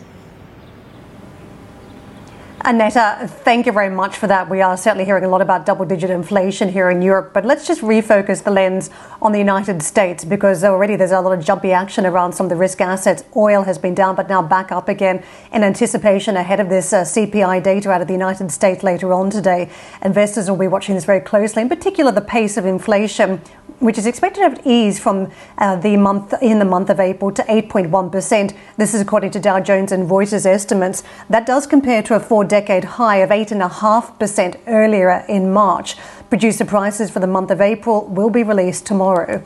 Annette, 2.66 3.28
thank 3.28 3.66
you 3.66 3.72
very 3.72 3.90
much 3.90 4.16
for 4.16 4.26
that. 4.26 4.48
We 4.48 4.62
are 4.62 4.74
certainly 4.74 5.04
hearing 5.04 5.24
a 5.24 5.28
lot 5.28 5.42
about 5.42 5.66
double 5.66 5.84
digit 5.84 6.08
inflation 6.08 6.70
here 6.70 6.88
in 6.88 7.02
Europe, 7.02 7.34
but 7.34 7.44
let's 7.44 7.66
just 7.66 7.82
refocus 7.82 8.42
the 8.42 8.50
lens 8.50 8.88
on 9.20 9.32
the 9.32 9.38
United 9.38 9.82
States 9.82 10.24
because 10.24 10.64
already 10.64 10.96
there's 10.96 11.10
a 11.10 11.20
lot 11.20 11.36
of 11.38 11.44
jumpy 11.44 11.72
action 11.72 12.06
around 12.06 12.32
some 12.32 12.46
of 12.46 12.50
the 12.50 12.56
risk 12.56 12.80
assets. 12.80 13.22
Oil 13.36 13.64
has 13.64 13.76
been 13.76 13.94
down, 13.94 14.16
but 14.16 14.30
now 14.30 14.40
back 14.40 14.72
up 14.72 14.88
again 14.88 15.22
in 15.52 15.62
anticipation 15.62 16.38
ahead 16.38 16.58
of 16.58 16.70
this 16.70 16.94
uh, 16.94 17.02
CPI 17.02 17.62
data 17.62 17.90
out 17.90 18.00
of 18.00 18.06
the 18.06 18.14
United 18.14 18.50
States 18.50 18.82
later 18.82 19.12
on 19.12 19.28
today. 19.28 19.70
Investors 20.02 20.48
will 20.48 20.56
be 20.56 20.66
watching 20.66 20.94
this 20.94 21.04
very 21.04 21.20
closely, 21.20 21.60
in 21.60 21.68
particular 21.68 22.12
the 22.12 22.22
pace 22.22 22.56
of 22.56 22.64
inflation 22.64 23.42
which 23.80 23.98
is 23.98 24.06
expected 24.06 24.56
to 24.56 24.68
eased 24.68 25.02
from 25.02 25.30
uh, 25.58 25.76
the 25.76 25.96
month 25.96 26.32
in 26.40 26.58
the 26.58 26.64
month 26.64 26.90
of 26.90 27.00
April 27.00 27.30
to 27.32 27.42
8.1%. 27.42 28.56
This 28.76 28.94
is 28.94 29.00
according 29.00 29.32
to 29.32 29.40
Dow 29.40 29.60
Jones 29.60 29.92
and 29.92 30.08
Reuters 30.08 30.46
estimates. 30.46 31.02
That 31.28 31.44
does 31.44 31.66
compare 31.66 32.02
to 32.04 32.14
a 32.14 32.20
four-decade 32.54 32.84
high 32.84 33.16
of 33.16 33.30
8.5% 33.30 34.60
earlier 34.68 35.24
in 35.28 35.52
March. 35.52 35.96
Producer 36.30 36.64
prices 36.64 37.10
for 37.10 37.18
the 37.18 37.26
month 37.26 37.50
of 37.50 37.60
April 37.60 38.06
will 38.06 38.30
be 38.30 38.44
released 38.44 38.86
tomorrow. 38.86 39.44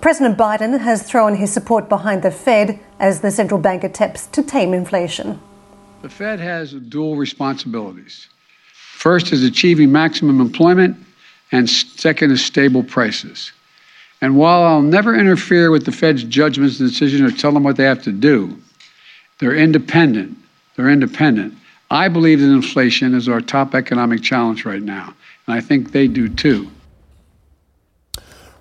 President 0.00 0.38
Biden 0.38 0.78
has 0.78 1.02
thrown 1.02 1.34
his 1.34 1.52
support 1.52 1.88
behind 1.88 2.22
the 2.22 2.30
Fed 2.30 2.78
as 3.00 3.20
the 3.20 3.32
central 3.32 3.60
bank 3.60 3.82
attempts 3.82 4.28
to 4.28 4.44
tame 4.44 4.72
inflation. 4.74 5.40
The 6.02 6.08
Fed 6.08 6.38
has 6.38 6.72
dual 6.72 7.16
responsibilities. 7.16 8.28
First 8.72 9.32
is 9.32 9.42
achieving 9.42 9.90
maximum 9.90 10.40
employment, 10.40 10.96
and 11.50 11.68
second 11.68 12.30
is 12.30 12.44
stable 12.44 12.84
prices. 12.84 13.50
And 14.20 14.36
while 14.36 14.62
I'll 14.62 14.82
never 14.82 15.18
interfere 15.18 15.72
with 15.72 15.84
the 15.84 15.90
Fed's 15.90 16.22
judgments 16.22 16.78
and 16.78 16.88
decisions 16.88 17.22
or 17.22 17.36
tell 17.36 17.50
them 17.50 17.64
what 17.64 17.76
they 17.76 17.84
have 17.84 18.04
to 18.04 18.12
do, 18.12 18.56
they're 19.40 19.56
independent. 19.56 20.38
They're 20.76 20.90
independent. 20.90 21.54
I 21.90 22.08
believe 22.08 22.40
that 22.40 22.46
inflation 22.46 23.14
is 23.14 23.28
our 23.28 23.40
top 23.40 23.74
economic 23.74 24.22
challenge 24.22 24.64
right 24.64 24.82
now, 24.82 25.14
and 25.46 25.56
I 25.56 25.60
think 25.60 25.92
they 25.92 26.08
do 26.08 26.28
too. 26.28 26.70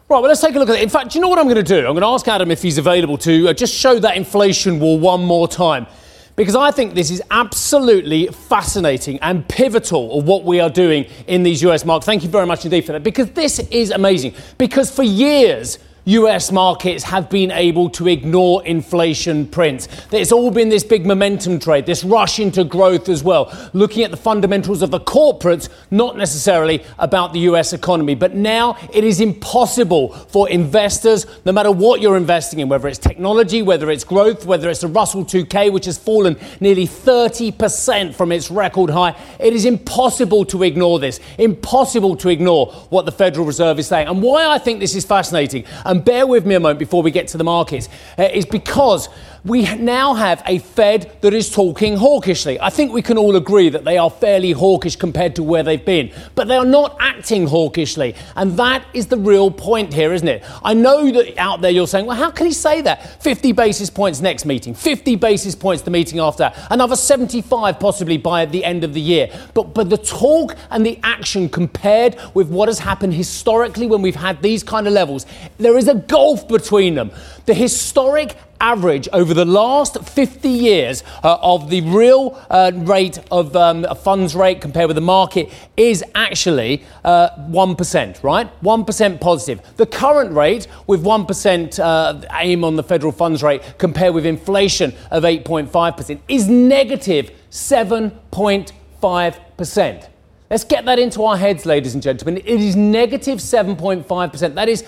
Right, 0.08 0.20
well, 0.20 0.22
let's 0.22 0.41
take 0.41 0.55
a 0.55 0.60
look 0.60 0.70
at 0.70 0.75
it. 0.75 0.84
In 0.84 0.89
fact, 0.89 1.12
do 1.12 1.17
you 1.17 1.22
know 1.22 1.29
what 1.29 1.39
I'm 1.39 1.46
going 1.46 1.55
to 1.55 1.63
do? 1.63 1.79
I'm 1.79 1.94
going 1.94 2.01
to 2.01 2.08
ask 2.08 2.27
Adam 2.27 2.51
if 2.51 2.62
he's 2.62 2.77
available 2.77 3.17
to 3.20 3.50
uh, 3.50 3.53
just 3.53 3.74
show 3.74 3.98
that 3.98 4.15
inflation 4.15 4.79
wall 4.79 5.00
one 5.00 5.24
more 5.25 5.48
time 5.48 5.88
because 6.36 6.55
I 6.55 6.72
think 6.72 6.94
this 6.94 7.10
is 7.10 7.24
absolutely 7.32 8.27
fascinating 8.27 9.20
and 9.20 9.48
pivotal 9.48 10.20
of 10.20 10.27
what 10.27 10.44
we 10.44 10.60
are 10.60 10.70
doing 10.70 11.05
in 11.27 11.44
these 11.44 11.63
US 11.63 11.86
markets. 11.86 12.05
Thank 12.05 12.24
you 12.24 12.29
very 12.29 12.46
much 12.46 12.65
indeed 12.65 12.86
for 12.86 12.91
that, 12.91 13.03
because 13.03 13.32
this 13.32 13.60
is 13.60 13.91
amazing. 13.91 14.36
Because 14.58 14.94
for 14.94 15.03
years, 15.03 15.79
US 16.05 16.51
markets 16.51 17.03
have 17.03 17.31
been 17.31 17.50
able 17.50 17.89
to 17.89 18.07
ignore 18.07 18.63
inflation 18.63 19.47
prints. 19.47 19.88
It's 20.12 20.31
all 20.31 20.51
been 20.51 20.69
this 20.69 20.83
big 20.83 21.03
momentum 21.03 21.59
trade, 21.59 21.88
this 21.88 22.03
rush 22.03 22.39
into 22.39 22.63
growth 22.63 23.09
as 23.09 23.24
well, 23.24 23.51
looking 23.74 24.03
at 24.03 24.12
the 24.12 24.17
fundamentals 24.17 24.83
of 24.83 24.91
the 24.91 25.00
corporates, 25.00 25.67
not 25.89 26.15
necessarily 26.15 26.83
about 27.00 27.33
the 27.33 27.39
US 27.39 27.74
economy. 27.74 28.13
But 28.13 28.35
now 28.35 28.77
it 28.93 29.03
is 29.03 29.19
impossible 29.19 30.09
for 30.09 30.47
investors, 30.47 31.25
no 31.43 31.51
matter 31.51 31.71
what 31.71 32.01
you're 32.01 32.17
investing 32.17 32.59
in, 32.59 32.69
whether 32.69 32.88
it's 32.88 33.00
technology, 33.00 33.63
whether 33.63 33.89
it's 33.89 34.03
growth, 34.03 34.45
whether 34.45 34.69
it's 34.69 34.81
the 34.81 34.88
Russell 34.88 35.25
2K, 35.25 35.71
which 35.74 35.85
has 35.85 35.97
fallen 35.97 36.38
nearly 36.59 36.85
30% 36.85 38.13
from 38.13 38.31
its 38.31 38.51
record 38.51 38.91
high, 38.91 39.15
it 39.39 39.53
is 39.53 39.65
impossible 39.65 40.45
to 40.45 40.62
ignore 40.62 41.00
this. 41.00 41.19
Impossible 41.39 42.15
to 42.17 42.29
ignore 42.29 42.67
what 42.89 43.07
the 43.07 43.12
Federal 43.12 43.47
Reserve 43.47 43.79
is 43.79 43.88
saying. 43.88 44.07
And 44.07 44.21
why 44.21 44.45
I 44.45 44.59
think 44.59 44.79
this 44.79 44.93
is 44.93 45.03
fascinating 45.03 45.65
bear 46.04 46.25
with 46.25 46.46
me 46.46 46.56
a 46.56 46.60
moment 46.60 46.80
before 46.80 47.04
we 47.04 47.12
get 47.12 47.28
to 47.30 47.38
the 47.38 47.44
markets, 47.44 47.90
uh, 48.18 48.24
is 48.24 48.46
because 48.46 49.10
we 49.46 49.75
now 49.75 50.16
have 50.16 50.42
a 50.48 50.58
Fed 50.58 51.16
that 51.22 51.34
is 51.34 51.52
talking 51.52 51.98
hawkishly. 51.98 52.60
I 52.60 52.72
think 52.72 52.92
we 52.92 53.04
can 53.04 53.16
all 53.16 53.36
agree 53.36 53.70
that 53.70 53.86
they 53.86 53.96
are 53.96 54.10
fairly 54.10 54.52
hawkish 54.52 54.96
compared 54.96 55.36
to 55.36 55.44
where 55.44 55.62
they've 55.62 55.86
been, 55.86 56.12
but 56.34 56.48
they 56.48 56.58
are 56.58 56.66
not 56.66 56.98
acting 57.00 57.46
hawkishly. 57.46 58.16
And 58.36 58.58
that 58.58 58.84
is 58.94 59.06
the 59.06 59.18
real 59.18 59.52
point 59.52 59.94
here, 59.94 60.14
isn't 60.14 60.28
it? 60.28 60.44
I 60.64 60.74
know 60.74 61.12
that 61.12 61.38
out 61.38 61.62
there 61.62 61.70
you're 61.70 61.86
saying, 61.86 62.08
well, 62.08 62.18
how 62.18 62.32
can 62.32 62.48
he 62.48 62.54
say 62.54 62.82
that? 62.82 63.22
50 63.22 63.52
basis 63.52 63.92
points 63.92 64.20
next 64.20 64.46
meeting, 64.46 64.74
50 64.74 65.16
basis 65.16 65.54
points 65.54 65.84
the 65.84 65.92
meeting 65.92 66.20
after 66.20 66.52
another 66.72 66.96
75 66.96 67.80
possibly 67.80 68.18
by 68.18 68.46
the 68.46 68.66
end 68.66 68.84
of 68.84 68.96
the 68.96 69.02
year. 69.02 69.30
But, 69.54 69.75
but 69.75 69.92
the 69.92 69.98
talk 69.98 70.56
and 70.72 70.84
the 70.84 71.00
action 71.04 71.50
compared 71.50 72.18
with 72.34 72.50
what 72.50 72.68
has 72.68 72.80
happened 72.80 73.14
historically 73.14 73.86
when 73.86 74.02
we've 74.02 74.16
had 74.16 74.42
these 74.42 74.64
kind 74.64 74.88
of 74.88 74.94
levels, 74.94 75.28
there 75.60 75.78
is 75.78 75.88
a 75.88 75.96
gulf 75.96 76.48
between 76.48 76.96
them. 76.96 77.12
The 77.46 77.54
historic 77.54 78.36
average 78.59 79.07
over 79.13 79.33
the 79.33 79.45
last 79.45 80.03
50 80.03 80.50
years 80.50 81.03
uh, 81.24 81.38
of 81.41 81.69
the 81.69 81.79
real 81.81 82.41
uh, 82.50 82.71
rate 82.74 83.19
of 83.31 83.55
um, 83.55 83.85
funds 84.03 84.35
rate 84.35 84.59
compared 84.62 84.88
with 84.88 84.95
the 84.95 85.01
market 85.01 85.50
is 85.77 86.03
actually 86.13 86.83
uh, 87.03 87.29
1%, 87.50 88.24
right? 88.24 88.63
1% 88.63 89.21
positive. 89.21 89.62
The 89.77 89.85
current 89.85 90.33
rate 90.33 90.67
with 90.88 91.03
1% 91.03 91.79
uh, 91.79 92.21
aim 92.39 92.63
on 92.63 92.75
the 92.75 92.83
federal 92.83 93.12
funds 93.12 93.43
rate 93.43 93.62
compared 93.77 94.13
with 94.13 94.25
inflation 94.25 94.93
of 95.12 95.24
8.5% 95.24 96.19
is 96.27 96.47
negative 96.47 97.31
7.5%. 97.51 100.09
Let's 100.47 100.63
get 100.63 100.85
that 100.85 101.00
into 101.00 101.24
our 101.24 101.38
heads, 101.38 101.65
ladies 101.65 101.95
and 101.95 102.03
gentlemen. 102.03 102.38
It 102.38 102.62
is 102.62 102.75
negative 102.75 103.39
7.5%. 103.39 104.53
That 104.53 104.69
is 104.69 104.83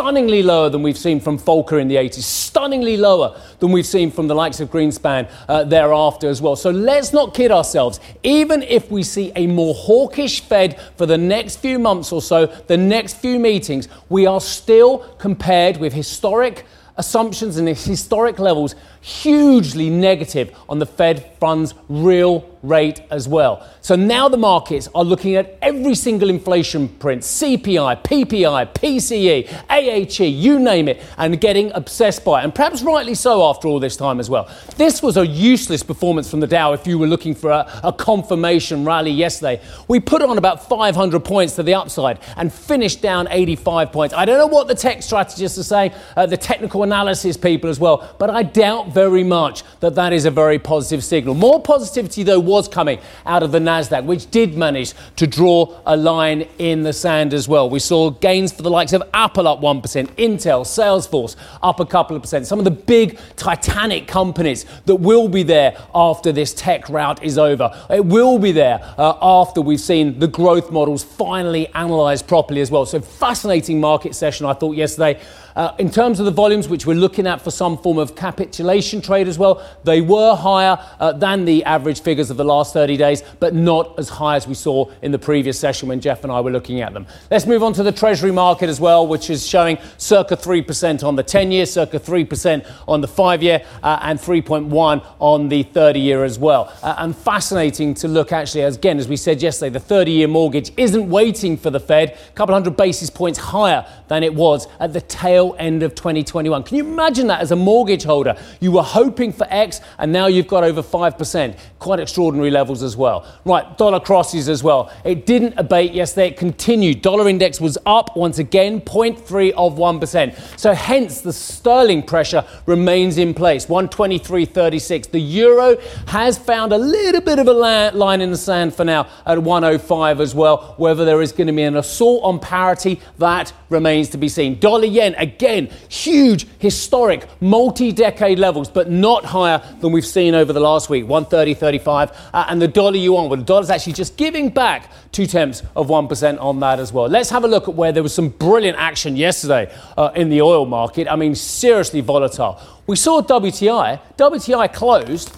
stunningly 0.00 0.42
lower 0.42 0.70
than 0.70 0.82
we've 0.82 0.96
seen 0.96 1.20
from 1.20 1.38
Volcker 1.38 1.78
in 1.78 1.86
the 1.86 1.96
80s, 1.96 2.22
stunningly 2.22 2.96
lower 2.96 3.38
than 3.58 3.70
we've 3.70 3.84
seen 3.84 4.10
from 4.10 4.28
the 4.28 4.34
likes 4.34 4.58
of 4.58 4.70
Greenspan 4.70 5.30
uh, 5.46 5.62
thereafter 5.62 6.26
as 6.26 6.40
well. 6.40 6.56
So 6.56 6.70
let's 6.70 7.12
not 7.12 7.34
kid 7.34 7.50
ourselves. 7.50 8.00
Even 8.22 8.62
if 8.62 8.90
we 8.90 9.02
see 9.02 9.30
a 9.36 9.46
more 9.46 9.74
hawkish 9.74 10.40
Fed 10.40 10.80
for 10.96 11.04
the 11.04 11.18
next 11.18 11.56
few 11.56 11.78
months 11.78 12.12
or 12.12 12.22
so, 12.22 12.46
the 12.46 12.78
next 12.78 13.18
few 13.18 13.38
meetings, 13.38 13.88
we 14.08 14.24
are 14.24 14.40
still 14.40 15.00
compared 15.18 15.76
with 15.76 15.92
historic 15.92 16.64
assumptions 16.96 17.58
and 17.58 17.68
historic 17.68 18.38
levels 18.38 18.74
hugely 19.00 19.90
negative 19.90 20.56
on 20.68 20.78
the 20.78 20.86
Fed 20.86 21.32
funds 21.40 21.74
real 21.88 22.50
rate 22.62 23.00
as 23.10 23.26
well. 23.26 23.66
So 23.80 23.96
now 23.96 24.28
the 24.28 24.36
markets 24.36 24.88
are 24.94 25.04
looking 25.04 25.36
at 25.36 25.56
every 25.62 25.94
single 25.94 26.28
inflation 26.28 26.88
print 26.88 27.22
CPI, 27.22 28.02
PPI, 28.02 28.72
PCE, 28.74 29.64
AHE, 29.70 30.24
you 30.24 30.58
name 30.58 30.88
it, 30.88 31.02
and 31.16 31.40
getting 31.40 31.72
obsessed 31.72 32.24
by 32.24 32.40
it. 32.40 32.44
And 32.44 32.54
perhaps 32.54 32.82
rightly 32.82 33.14
so 33.14 33.48
after 33.48 33.68
all 33.68 33.80
this 33.80 33.96
time 33.96 34.20
as 34.20 34.28
well. 34.28 34.50
This 34.76 35.02
was 35.02 35.16
a 35.16 35.26
useless 35.26 35.82
performance 35.82 36.30
from 36.30 36.40
the 36.40 36.46
Dow 36.46 36.72
if 36.72 36.86
you 36.86 36.98
were 36.98 37.06
looking 37.06 37.34
for 37.34 37.50
a, 37.50 37.80
a 37.82 37.92
confirmation 37.92 38.84
rally 38.84 39.10
yesterday. 39.10 39.62
We 39.88 40.00
put 40.00 40.20
on 40.22 40.36
about 40.36 40.68
500 40.68 41.20
points 41.24 41.56
to 41.56 41.62
the 41.62 41.74
upside 41.74 42.18
and 42.36 42.52
finished 42.52 43.00
down 43.00 43.28
85 43.30 43.92
points. 43.92 44.14
I 44.14 44.24
don't 44.24 44.38
know 44.38 44.46
what 44.46 44.68
the 44.68 44.74
tech 44.74 45.02
strategists 45.02 45.58
are 45.58 45.62
saying, 45.62 45.92
uh, 46.16 46.26
the 46.26 46.36
technical 46.36 46.82
analysis 46.82 47.36
people 47.36 47.70
as 47.70 47.80
well, 47.80 48.14
but 48.18 48.28
I 48.28 48.42
doubt 48.42 48.89
very 48.92 49.24
much 49.24 49.62
that 49.80 49.94
that 49.94 50.12
is 50.12 50.24
a 50.24 50.30
very 50.30 50.58
positive 50.58 51.02
signal. 51.04 51.34
More 51.34 51.60
positivity, 51.60 52.22
though, 52.22 52.40
was 52.40 52.68
coming 52.68 52.98
out 53.26 53.42
of 53.42 53.52
the 53.52 53.58
NASDAQ, 53.58 54.04
which 54.04 54.30
did 54.30 54.56
manage 54.56 54.94
to 55.16 55.26
draw 55.26 55.80
a 55.86 55.96
line 55.96 56.48
in 56.58 56.82
the 56.82 56.92
sand 56.92 57.34
as 57.34 57.48
well. 57.48 57.68
We 57.68 57.78
saw 57.78 58.10
gains 58.10 58.52
for 58.52 58.62
the 58.62 58.70
likes 58.70 58.92
of 58.92 59.02
Apple 59.14 59.48
up 59.48 59.60
1%, 59.60 59.82
Intel, 59.82 60.64
Salesforce 60.64 61.36
up 61.62 61.80
a 61.80 61.86
couple 61.86 62.16
of 62.16 62.22
percent. 62.22 62.46
Some 62.46 62.58
of 62.58 62.64
the 62.64 62.70
big 62.70 63.18
titanic 63.36 64.06
companies 64.06 64.66
that 64.86 64.96
will 64.96 65.28
be 65.28 65.42
there 65.42 65.76
after 65.94 66.32
this 66.32 66.54
tech 66.54 66.88
rout 66.88 67.22
is 67.22 67.38
over. 67.38 67.70
It 67.90 68.04
will 68.04 68.38
be 68.38 68.52
there 68.52 68.80
uh, 68.98 69.16
after 69.20 69.60
we've 69.60 69.80
seen 69.80 70.18
the 70.18 70.28
growth 70.28 70.70
models 70.70 71.02
finally 71.02 71.68
analysed 71.74 72.26
properly 72.26 72.60
as 72.60 72.70
well. 72.70 72.86
So, 72.86 73.00
fascinating 73.00 73.80
market 73.80 74.14
session, 74.14 74.46
I 74.46 74.52
thought, 74.54 74.76
yesterday. 74.76 75.20
Uh, 75.56 75.74
in 75.78 75.90
terms 75.90 76.20
of 76.20 76.26
the 76.26 76.32
volumes, 76.32 76.68
which 76.68 76.86
we're 76.86 76.94
looking 76.94 77.26
at 77.26 77.40
for 77.42 77.50
some 77.50 77.76
form 77.76 77.98
of 77.98 78.14
capitulation, 78.14 79.00
trade 79.00 79.28
as 79.28 79.38
well. 79.38 79.64
They 79.84 80.00
were 80.00 80.34
higher 80.34 80.78
uh, 80.98 81.12
than 81.12 81.44
the 81.44 81.64
average 81.64 82.02
figures 82.02 82.30
of 82.30 82.36
the 82.36 82.44
last 82.44 82.72
30 82.72 82.96
days, 82.96 83.22
but 83.40 83.54
not 83.54 83.98
as 83.98 84.08
high 84.08 84.36
as 84.36 84.46
we 84.46 84.54
saw 84.54 84.90
in 85.02 85.12
the 85.12 85.18
previous 85.18 85.58
session 85.58 85.88
when 85.88 86.00
Geoff 86.00 86.22
and 86.22 86.32
I 86.32 86.40
were 86.40 86.50
looking 86.50 86.80
at 86.80 86.92
them. 86.92 87.06
Let's 87.30 87.46
move 87.46 87.62
on 87.62 87.72
to 87.74 87.82
the 87.82 87.92
Treasury 87.92 88.32
market 88.32 88.68
as 88.68 88.80
well, 88.80 89.06
which 89.06 89.30
is 89.30 89.46
showing 89.46 89.78
circa 89.98 90.36
3% 90.36 91.02
on 91.02 91.16
the 91.16 91.22
10 91.22 91.50
year, 91.50 91.66
circa 91.66 91.98
3% 91.98 92.66
on 92.86 93.00
the 93.00 93.08
5 93.08 93.42
year, 93.42 93.64
uh, 93.82 93.98
and 94.02 94.18
3.1 94.18 95.04
on 95.18 95.48
the 95.48 95.62
30 95.62 96.00
year 96.00 96.24
as 96.24 96.38
well. 96.38 96.72
Uh, 96.82 96.94
and 96.98 97.16
fascinating 97.16 97.94
to 97.94 98.08
look 98.08 98.32
actually, 98.32 98.62
as, 98.62 98.76
again, 98.76 98.98
as 98.98 99.08
we 99.08 99.16
said 99.16 99.42
yesterday, 99.42 99.70
the 99.70 99.80
30 99.80 100.12
year 100.12 100.28
mortgage 100.28 100.72
isn't 100.76 101.08
waiting 101.08 101.56
for 101.56 101.70
the 101.70 101.80
Fed, 101.80 102.10
a 102.10 102.32
couple 102.32 102.54
hundred 102.54 102.76
basis 102.76 103.10
points 103.10 103.38
higher 103.38 103.86
than 104.10 104.24
it 104.24 104.34
was 104.34 104.66
at 104.80 104.92
the 104.92 105.00
tail 105.00 105.54
end 105.56 105.84
of 105.84 105.94
2021. 105.94 106.64
Can 106.64 106.76
you 106.76 106.84
imagine 106.84 107.28
that 107.28 107.40
as 107.40 107.52
a 107.52 107.56
mortgage 107.56 108.02
holder? 108.02 108.36
You 108.58 108.72
were 108.72 108.82
hoping 108.82 109.32
for 109.32 109.46
X, 109.48 109.80
and 109.98 110.12
now 110.12 110.26
you've 110.26 110.48
got 110.48 110.64
over 110.64 110.82
5%. 110.82 111.56
Quite 111.78 112.00
extraordinary 112.00 112.50
levels 112.50 112.82
as 112.82 112.96
well. 112.96 113.24
Right, 113.44 113.78
dollar 113.78 114.00
crosses 114.00 114.48
as 114.48 114.64
well. 114.64 114.92
It 115.04 115.26
didn't 115.26 115.54
abate 115.56 115.92
yesterday, 115.92 116.30
it 116.30 116.36
continued. 116.36 117.02
Dollar 117.02 117.28
index 117.28 117.60
was 117.60 117.78
up 117.86 118.16
once 118.16 118.40
again, 118.40 118.80
0.3 118.80 119.52
of 119.52 119.76
1%. 119.76 120.58
So 120.58 120.74
hence 120.74 121.20
the 121.20 121.32
sterling 121.32 122.02
pressure 122.02 122.44
remains 122.66 123.16
in 123.16 123.32
place, 123.32 123.66
123.36. 123.66 125.12
The 125.12 125.20
euro 125.20 125.76
has 126.08 126.36
found 126.36 126.72
a 126.72 126.78
little 126.78 127.20
bit 127.20 127.38
of 127.38 127.46
a 127.46 127.52
line 127.52 128.20
in 128.20 128.32
the 128.32 128.36
sand 128.36 128.74
for 128.74 128.84
now 128.84 129.08
at 129.24 129.40
105 129.40 130.20
as 130.20 130.34
well. 130.34 130.74
Whether 130.78 131.04
there 131.04 131.22
is 131.22 131.30
going 131.30 131.46
to 131.46 131.52
be 131.52 131.62
an 131.62 131.76
assault 131.76 132.24
on 132.24 132.40
parity, 132.40 133.00
that 133.18 133.52
remains 133.68 133.99
to 134.08 134.18
be 134.18 134.28
seen. 134.28 134.58
Dollar 134.58 134.86
yen, 134.86 135.14
again, 135.18 135.70
huge, 135.88 136.46
historic, 136.58 137.28
multi 137.40 137.92
decade 137.92 138.38
levels, 138.38 138.68
but 138.68 138.90
not 138.90 139.24
higher 139.24 139.62
than 139.80 139.92
we've 139.92 140.06
seen 140.06 140.34
over 140.34 140.52
the 140.52 140.60
last 140.60 140.88
week 140.88 141.04
130.35. 141.04 142.16
Uh, 142.32 142.46
and 142.48 142.60
the 142.60 142.66
dollar 142.66 142.96
yuan, 142.96 143.28
well, 143.28 143.38
the 143.38 143.44
dollar's 143.44 143.70
actually 143.70 143.92
just 143.92 144.16
giving 144.16 144.48
back 144.48 144.90
two 145.12 145.26
tenths 145.26 145.62
of 145.76 145.88
1% 145.88 146.40
on 146.40 146.60
that 146.60 146.80
as 146.80 146.92
well. 146.92 147.06
Let's 147.06 147.30
have 147.30 147.44
a 147.44 147.48
look 147.48 147.68
at 147.68 147.74
where 147.74 147.92
there 147.92 148.02
was 148.02 148.14
some 148.14 148.30
brilliant 148.30 148.78
action 148.78 149.16
yesterday 149.16 149.72
uh, 149.96 150.10
in 150.14 150.30
the 150.30 150.40
oil 150.40 150.66
market. 150.66 151.08
I 151.08 151.16
mean, 151.16 151.34
seriously 151.34 152.00
volatile. 152.00 152.60
We 152.86 152.96
saw 152.96 153.22
WTI, 153.22 154.00
WTI 154.16 154.72
closed 154.72 155.36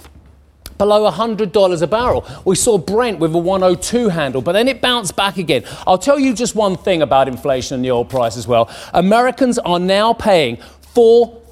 below 0.82 1.08
$100 1.08 1.82
a 1.82 1.86
barrel. 1.86 2.26
We 2.44 2.56
saw 2.56 2.76
Brent 2.76 3.20
with 3.20 3.32
a 3.36 3.38
102 3.38 4.08
handle, 4.08 4.42
but 4.42 4.50
then 4.50 4.66
it 4.66 4.80
bounced 4.80 5.14
back 5.14 5.36
again. 5.36 5.62
I'll 5.86 5.96
tell 5.96 6.18
you 6.18 6.34
just 6.34 6.56
one 6.56 6.76
thing 6.76 7.02
about 7.02 7.28
inflation 7.28 7.76
and 7.76 7.84
the 7.84 7.92
oil 7.92 8.04
price 8.04 8.36
as 8.36 8.48
well. 8.48 8.68
Americans 8.92 9.60
are 9.60 9.78
now 9.78 10.12
paying 10.12 10.56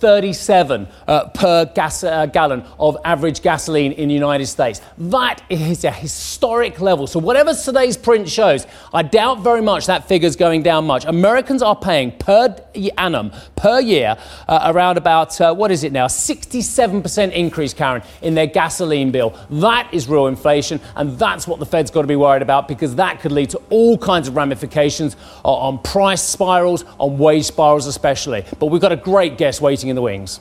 437 0.01 0.89
uh, 1.07 1.29
per 1.29 1.67
gas, 1.67 2.03
uh, 2.03 2.25
gallon 2.27 2.65
of 2.79 2.97
average 3.05 3.43
gasoline 3.43 3.93
in 3.93 4.09
the 4.09 4.15
United 4.15 4.47
States. 4.47 4.81
That 4.97 5.43
is 5.51 5.85
a 5.85 5.91
historic 5.91 6.81
level. 6.81 7.07
So, 7.07 7.19
whatever 7.19 7.53
today's 7.53 7.99
print 7.99 8.29
shows, 8.29 8.67
I 8.95 9.03
doubt 9.03 9.43
very 9.43 9.61
much 9.61 9.87
that 9.87 10.09
figure's 10.09 10.37
going 10.37 10.63
down 10.63 10.87
much. 10.87 11.05
Americans 11.05 11.61
are 11.63 11.77
paying 11.77 12.13
per 12.13 12.57
annum, 12.97 13.33
per 13.57 13.81
year, 13.81 14.17
uh, 14.49 14.73
around 14.73 14.97
about, 14.97 15.39
uh, 15.41 15.55
what 15.55 15.71
is 15.71 15.85
it 15.85 15.93
now, 15.93 16.07
67% 16.07 17.33
increase, 17.33 17.75
Karen, 17.75 18.03
in 18.23 18.35
their 18.35 18.47
gasoline 18.47 19.11
bill. 19.11 19.35
That 19.51 19.93
is 19.93 20.09
real 20.09 20.27
inflation, 20.29 20.81
and 20.97 21.19
that's 21.19 21.47
what 21.47 21.59
the 21.59 21.67
Fed's 21.67 21.91
got 21.91 22.03
to 22.03 22.09
be 22.09 22.17
worried 22.17 22.43
about 22.43 22.69
because 22.69 22.95
that 22.95 23.21
could 23.21 23.33
lead 23.33 23.51
to 23.51 23.61
all 23.69 23.99
kinds 23.99 24.29
of 24.29 24.37
ramifications 24.37 25.17
uh, 25.45 25.53
on 25.53 25.79
price 25.79 26.23
spirals, 26.23 26.85
on 26.99 27.19
wage 27.19 27.45
spirals 27.45 27.87
especially. 27.87 28.45
But 28.59 28.67
we've 28.67 28.81
got 28.81 28.93
a 28.93 28.97
great 28.97 29.37
guest 29.37 29.61
waiting 29.61 29.90
in 29.91 29.97
the 29.97 30.03
wings. 30.03 30.41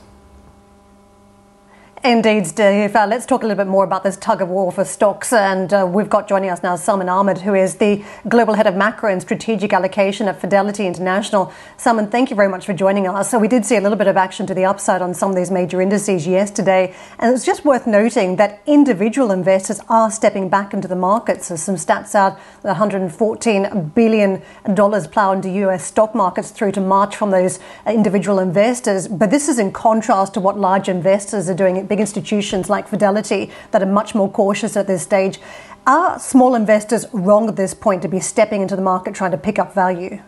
Indeed, 2.02 2.46
Steve. 2.46 2.96
Uh, 2.96 3.06
let's 3.06 3.26
talk 3.26 3.42
a 3.42 3.46
little 3.46 3.62
bit 3.62 3.70
more 3.70 3.84
about 3.84 4.04
this 4.04 4.16
tug 4.16 4.40
of 4.40 4.48
war 4.48 4.72
for 4.72 4.86
stocks. 4.86 5.34
And 5.34 5.70
uh, 5.70 5.86
we've 5.86 6.08
got 6.08 6.26
joining 6.26 6.48
us 6.48 6.62
now 6.62 6.74
Salman 6.76 7.10
Ahmed, 7.10 7.36
who 7.36 7.54
is 7.54 7.76
the 7.76 8.02
Global 8.26 8.54
Head 8.54 8.66
of 8.66 8.74
Macro 8.74 9.12
and 9.12 9.20
Strategic 9.20 9.74
Allocation 9.74 10.26
at 10.26 10.40
Fidelity 10.40 10.86
International. 10.86 11.52
Salman, 11.76 12.06
thank 12.06 12.30
you 12.30 12.36
very 12.36 12.48
much 12.48 12.64
for 12.64 12.72
joining 12.72 13.06
us. 13.06 13.30
So, 13.30 13.38
we 13.38 13.48
did 13.48 13.66
see 13.66 13.76
a 13.76 13.82
little 13.82 13.98
bit 13.98 14.06
of 14.06 14.16
action 14.16 14.46
to 14.46 14.54
the 14.54 14.64
upside 14.64 15.02
on 15.02 15.12
some 15.12 15.28
of 15.28 15.36
these 15.36 15.50
major 15.50 15.82
indices 15.82 16.26
yesterday. 16.26 16.94
And 17.18 17.34
it's 17.34 17.44
just 17.44 17.66
worth 17.66 17.86
noting 17.86 18.36
that 18.36 18.62
individual 18.64 19.30
investors 19.30 19.78
are 19.90 20.10
stepping 20.10 20.48
back 20.48 20.72
into 20.72 20.88
the 20.88 20.96
markets. 20.96 21.48
So, 21.48 21.56
some 21.56 21.76
stats 21.76 22.14
out 22.14 22.38
$114 22.64 23.94
billion 23.94 24.40
ploughed 24.64 25.36
into 25.36 25.50
US 25.66 25.84
stock 25.84 26.14
markets 26.14 26.50
through 26.50 26.72
to 26.72 26.80
March 26.80 27.14
from 27.14 27.30
those 27.30 27.58
individual 27.86 28.38
investors. 28.38 29.06
But 29.06 29.30
this 29.30 29.50
is 29.50 29.58
in 29.58 29.70
contrast 29.70 30.32
to 30.32 30.40
what 30.40 30.58
large 30.58 30.88
investors 30.88 31.50
are 31.50 31.54
doing 31.54 31.89
big 31.90 32.00
institutions 32.00 32.70
like 32.70 32.88
Fidelity 32.88 33.50
that 33.72 33.82
are 33.82 33.92
much 34.00 34.14
more 34.14 34.30
cautious 34.30 34.76
at 34.76 34.86
this 34.86 35.02
stage. 35.02 35.40
Are 35.86 36.18
small 36.20 36.54
investors 36.54 37.04
wrong 37.12 37.48
at 37.48 37.56
this 37.56 37.74
point 37.74 38.00
to 38.02 38.08
be 38.08 38.20
stepping 38.20 38.62
into 38.62 38.76
the 38.76 38.82
market 38.82 39.14
trying 39.14 39.32
to 39.32 39.38
pick 39.38 39.58
up 39.58 39.74
value? 39.74 40.22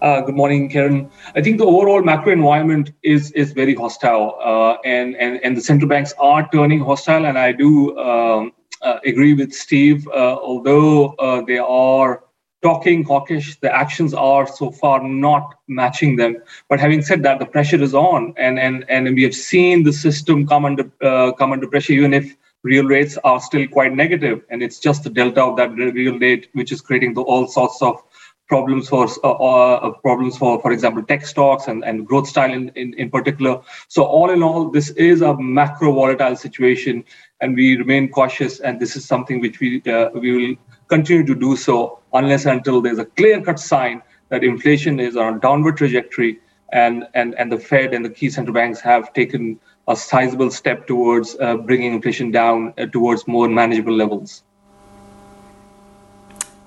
Uh, 0.00 0.22
good 0.22 0.34
morning, 0.34 0.70
Karen. 0.70 1.10
I 1.36 1.42
think 1.42 1.58
the 1.58 1.66
overall 1.66 2.02
macro 2.02 2.32
environment 2.32 2.92
is 3.02 3.30
is 3.32 3.52
very 3.52 3.74
hostile, 3.74 4.38
uh, 4.42 4.76
and 4.86 5.14
and 5.16 5.38
and 5.44 5.54
the 5.54 5.60
central 5.60 5.90
banks 5.90 6.14
are 6.18 6.48
turning 6.50 6.80
hostile. 6.80 7.26
And 7.26 7.36
I 7.38 7.52
do 7.52 7.98
um, 7.98 8.52
uh, 8.80 8.98
agree 9.04 9.34
with 9.34 9.52
Steve, 9.52 10.08
uh, 10.08 10.36
although 10.50 11.08
uh, 11.18 11.42
they 11.42 11.58
are 11.58 12.22
talking 12.62 13.04
hawkish. 13.04 13.58
The 13.60 13.74
actions 13.74 14.14
are 14.14 14.46
so 14.46 14.70
far 14.70 15.02
not 15.02 15.58
matching 15.68 16.16
them. 16.16 16.36
But 16.68 16.80
having 16.80 17.02
said 17.02 17.22
that, 17.22 17.38
the 17.38 17.46
pressure 17.46 17.82
is 17.82 17.94
on, 17.94 18.34
and 18.36 18.58
and 18.58 18.84
and 18.88 19.14
we 19.14 19.22
have 19.22 19.34
seen 19.34 19.82
the 19.82 19.92
system 19.92 20.46
come 20.46 20.64
under 20.64 20.90
uh, 21.00 21.32
come 21.32 21.52
under 21.52 21.66
pressure, 21.66 21.92
even 21.92 22.14
if 22.14 22.36
real 22.62 22.84
rates 22.84 23.16
are 23.24 23.40
still 23.40 23.66
quite 23.68 23.94
negative, 23.94 24.42
and 24.50 24.62
it's 24.62 24.78
just 24.78 25.04
the 25.04 25.10
delta 25.10 25.42
of 25.42 25.56
that 25.56 25.74
real 25.74 26.18
rate 26.18 26.48
which 26.52 26.72
is 26.72 26.80
creating 26.80 27.14
the, 27.14 27.22
all 27.22 27.46
sorts 27.46 27.80
of 27.80 28.02
problems 28.50 28.88
for 28.88 29.06
uh, 29.24 29.30
uh, 29.30 29.90
problems 30.06 30.36
for 30.36 30.60
for 30.62 30.72
example 30.76 31.02
tech 31.10 31.24
stocks 31.32 31.68
and, 31.68 31.84
and 31.84 32.06
growth 32.06 32.28
style 32.32 32.52
in, 32.58 32.68
in, 32.82 32.92
in 32.94 33.08
particular 33.16 33.54
so 33.88 34.02
all 34.02 34.30
in 34.36 34.42
all 34.42 34.68
this 34.76 34.90
is 35.10 35.22
a 35.22 35.32
macro 35.58 35.92
volatile 35.92 36.36
situation 36.36 37.04
and 37.40 37.54
we 37.54 37.76
remain 37.76 38.10
cautious 38.18 38.60
and 38.60 38.80
this 38.80 38.96
is 38.96 39.04
something 39.04 39.40
which 39.40 39.60
we 39.60 39.68
uh, 39.96 40.08
we 40.24 40.30
will 40.38 40.56
continue 40.88 41.24
to 41.32 41.36
do 41.46 41.56
so 41.56 41.76
unless 42.20 42.44
until 42.56 42.80
there's 42.80 43.02
a 43.06 43.10
clear 43.20 43.40
cut 43.40 43.60
sign 43.72 44.02
that 44.30 44.42
inflation 44.42 44.98
is 45.08 45.16
on 45.16 45.34
a 45.36 45.40
downward 45.40 45.76
trajectory 45.76 46.40
and, 46.72 47.06
and, 47.14 47.34
and 47.38 47.50
the 47.50 47.58
Fed 47.58 47.94
and 47.94 48.04
the 48.04 48.10
key 48.10 48.30
central 48.30 48.54
banks 48.54 48.80
have 48.80 49.12
taken 49.12 49.58
a 49.88 49.96
sizable 49.96 50.50
step 50.50 50.86
towards 50.86 51.36
uh, 51.40 51.56
bringing 51.56 51.94
inflation 51.94 52.30
down 52.30 52.72
uh, 52.78 52.86
towards 52.86 53.26
more 53.26 53.48
manageable 53.48 53.96
levels. 53.96 54.44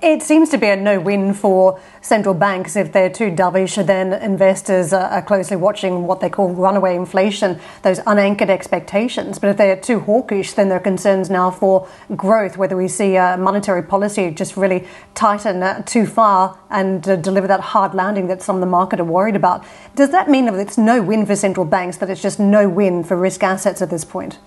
It 0.04 0.22
seems 0.22 0.50
to 0.50 0.58
be 0.58 0.68
a 0.68 0.76
no 0.76 1.00
win 1.00 1.34
for 1.34 1.80
central 2.02 2.36
banks 2.36 2.76
if 2.76 2.92
they're 2.92 3.10
too 3.10 3.32
dovish. 3.32 3.84
Then 3.86 4.12
investors 4.12 4.92
are 4.92 5.22
closely 5.22 5.56
watching 5.56 6.08
what 6.08 6.20
they 6.20 6.30
call 6.30 6.50
runaway 6.50 6.98
inflation, 6.98 7.58
those 7.84 8.02
unanchored 8.06 8.50
expectations. 8.50 9.40
But 9.40 9.52
if 9.52 9.56
they're 9.56 9.78
too 9.78 10.02
hawkish, 10.02 10.52
then 10.54 10.68
there 10.68 10.78
are 10.78 10.82
concerns 10.82 11.30
now 11.30 11.52
for 11.52 11.88
growth, 12.18 12.58
whether 12.58 12.76
we 12.76 12.90
see 12.90 13.14
monetary 13.14 13.82
policy 13.82 14.30
just 14.32 14.58
really 14.58 14.86
tighten 15.16 15.64
uh, 15.64 15.82
too 15.84 16.06
far 16.06 16.60
and 16.70 17.08
uh, 17.08 17.16
deliver 17.16 17.48
that 17.48 17.62
hard 17.62 17.94
landing 17.94 18.28
that 18.28 18.42
some 18.42 18.58
of 18.58 18.60
the 18.60 18.68
market 18.68 19.00
are 19.00 19.06
worried 19.06 19.38
about. 19.38 19.64
Does 19.96 20.10
that 20.10 20.30
mean 20.30 20.48
that 20.48 20.56
it's 20.56 20.78
no 20.78 21.02
win 21.02 21.26
for 21.26 21.38
central 21.38 21.66
banks, 21.66 21.96
that 21.98 22.10
it's 22.10 22.22
just 22.22 22.42
no 22.42 22.68
win 22.68 23.06
for 23.06 23.16
risk 23.16 23.42
assets 23.42 23.82
at 23.82 23.90
this 23.90 24.04
point? 24.04 24.38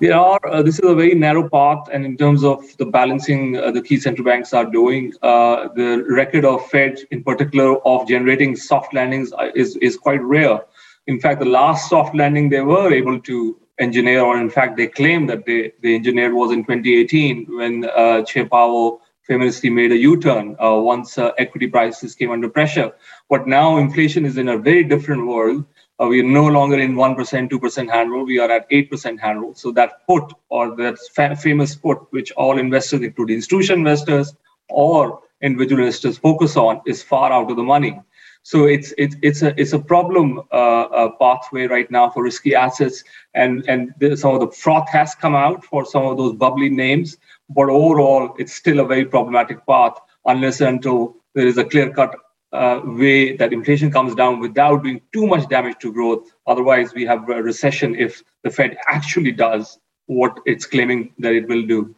There 0.00 0.14
are, 0.14 0.38
uh, 0.46 0.62
this 0.62 0.78
is 0.78 0.88
a 0.88 0.94
very 0.94 1.14
narrow 1.14 1.48
path, 1.48 1.88
and 1.92 2.04
in 2.04 2.16
terms 2.16 2.44
of 2.44 2.62
the 2.76 2.86
balancing 2.86 3.56
uh, 3.56 3.72
the 3.72 3.82
key 3.82 3.98
central 3.98 4.24
banks 4.24 4.52
are 4.52 4.64
doing, 4.64 5.12
uh, 5.22 5.68
the 5.74 6.04
record 6.08 6.44
of 6.44 6.64
Fed 6.70 7.00
in 7.10 7.24
particular 7.24 7.84
of 7.84 8.06
generating 8.06 8.54
soft 8.54 8.94
landings 8.94 9.32
uh, 9.32 9.50
is, 9.56 9.74
is 9.78 9.96
quite 9.96 10.22
rare. 10.22 10.60
In 11.08 11.18
fact, 11.18 11.40
the 11.40 11.46
last 11.46 11.90
soft 11.90 12.14
landing 12.14 12.48
they 12.48 12.60
were 12.60 12.92
able 12.92 13.18
to 13.22 13.58
engineer, 13.80 14.20
or 14.20 14.38
in 14.38 14.50
fact, 14.50 14.76
they 14.76 14.86
claim 14.86 15.26
that 15.26 15.46
they, 15.46 15.72
they 15.82 15.96
engineered 15.96 16.32
was 16.32 16.52
in 16.52 16.62
2018 16.62 17.46
when 17.56 17.84
uh, 17.84 18.22
Chair 18.22 18.46
Powell 18.46 19.00
famously 19.22 19.68
made 19.68 19.90
a 19.90 19.96
U-turn 19.96 20.56
uh, 20.62 20.74
once 20.76 21.18
uh, 21.18 21.32
equity 21.38 21.66
prices 21.66 22.14
came 22.14 22.30
under 22.30 22.48
pressure. 22.48 22.92
But 23.28 23.48
now 23.48 23.76
inflation 23.78 24.24
is 24.24 24.38
in 24.38 24.48
a 24.48 24.58
very 24.58 24.84
different 24.84 25.26
world 25.26 25.64
uh, 26.00 26.06
we 26.06 26.20
are 26.20 26.24
no 26.24 26.46
longer 26.46 26.78
in 26.78 26.94
1%, 26.94 27.50
2% 27.50 27.90
handle. 27.90 28.24
We 28.24 28.38
are 28.38 28.50
at 28.50 28.70
8% 28.70 29.18
handle. 29.18 29.54
So 29.54 29.72
that 29.72 30.06
put 30.06 30.32
or 30.48 30.76
that 30.76 30.98
fa- 31.14 31.36
famous 31.36 31.74
put, 31.74 31.98
which 32.10 32.30
all 32.32 32.58
investors, 32.58 33.02
including 33.02 33.36
institutional 33.36 33.78
investors 33.78 34.34
or 34.68 35.20
individual 35.42 35.82
investors, 35.82 36.18
focus 36.18 36.56
on, 36.56 36.80
is 36.86 37.02
far 37.02 37.32
out 37.32 37.50
of 37.50 37.56
the 37.56 37.62
money. 37.62 38.00
So 38.42 38.64
it's 38.64 38.94
it's 38.96 39.16
it's 39.20 39.42
a 39.42 39.52
it's 39.60 39.72
a 39.72 39.78
problem 39.78 40.40
uh, 40.52 40.54
uh, 40.54 41.10
pathway 41.20 41.66
right 41.66 41.90
now 41.90 42.08
for 42.08 42.22
risky 42.22 42.54
assets, 42.54 43.04
and 43.34 43.64
and 43.68 43.92
some 44.18 44.34
of 44.34 44.40
the 44.40 44.50
froth 44.50 44.88
has 44.88 45.14
come 45.14 45.34
out 45.34 45.64
for 45.64 45.84
some 45.84 46.06
of 46.06 46.16
those 46.16 46.34
bubbly 46.34 46.70
names. 46.70 47.18
But 47.50 47.68
overall, 47.68 48.34
it's 48.38 48.54
still 48.54 48.80
a 48.80 48.86
very 48.86 49.04
problematic 49.04 49.66
path 49.66 49.98
unless 50.24 50.60
until 50.60 51.16
there 51.34 51.46
is 51.46 51.58
a 51.58 51.64
clear 51.64 51.90
cut 51.92 52.14
uh, 52.52 52.80
way 52.84 53.36
that 53.36 53.52
inflation 53.52 53.90
comes 53.90 54.14
down 54.14 54.40
without 54.40 54.82
doing 54.82 55.00
too 55.12 55.26
much 55.26 55.48
damage 55.48 55.76
to 55.80 55.92
growth. 55.92 56.30
Otherwise, 56.46 56.94
we 56.94 57.04
have 57.04 57.28
a 57.28 57.42
recession 57.42 57.94
if 57.94 58.22
the 58.42 58.50
Fed 58.50 58.76
actually 58.88 59.32
does 59.32 59.78
what 60.06 60.38
it's 60.46 60.66
claiming 60.66 61.12
that 61.18 61.34
it 61.34 61.46
will 61.48 61.66
do. 61.66 61.94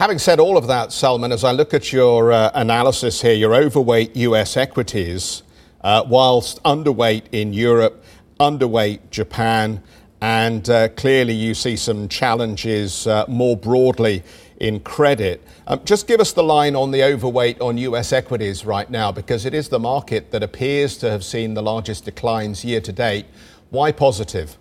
Having 0.00 0.18
said 0.18 0.38
all 0.38 0.56
of 0.56 0.66
that, 0.68 0.92
Salman, 0.92 1.32
as 1.32 1.42
I 1.42 1.52
look 1.52 1.74
at 1.74 1.92
your 1.92 2.30
uh, 2.30 2.50
analysis 2.54 3.22
here, 3.22 3.32
you're 3.32 3.54
overweight 3.54 4.14
US 4.16 4.56
equities, 4.56 5.42
uh, 5.80 6.04
whilst 6.06 6.62
underweight 6.62 7.24
in 7.32 7.52
Europe, 7.52 8.04
underweight 8.38 9.10
Japan, 9.10 9.82
and 10.20 10.68
uh, 10.68 10.88
clearly 10.90 11.32
you 11.32 11.54
see 11.54 11.76
some 11.76 12.08
challenges 12.08 13.06
uh, 13.06 13.24
more 13.28 13.56
broadly 13.56 14.22
in 14.58 14.80
credit. 14.80 15.42
Um, 15.66 15.80
just 15.84 16.06
give 16.06 16.20
us 16.20 16.32
the 16.32 16.42
line 16.42 16.76
on 16.76 16.90
the 16.90 17.02
overweight 17.02 17.60
on 17.60 17.78
US 17.78 18.12
equities 18.12 18.64
right 18.64 18.90
now, 18.90 19.10
because 19.10 19.46
it 19.46 19.54
is 19.54 19.68
the 19.68 19.78
market 19.78 20.30
that 20.30 20.42
appears 20.42 20.96
to 20.98 21.10
have 21.10 21.24
seen 21.24 21.54
the 21.54 21.62
largest 21.62 22.04
declines 22.04 22.64
year 22.64 22.80
to 22.80 22.92
date. 22.92 23.26
Why 23.70 23.92
positive? 23.92 24.56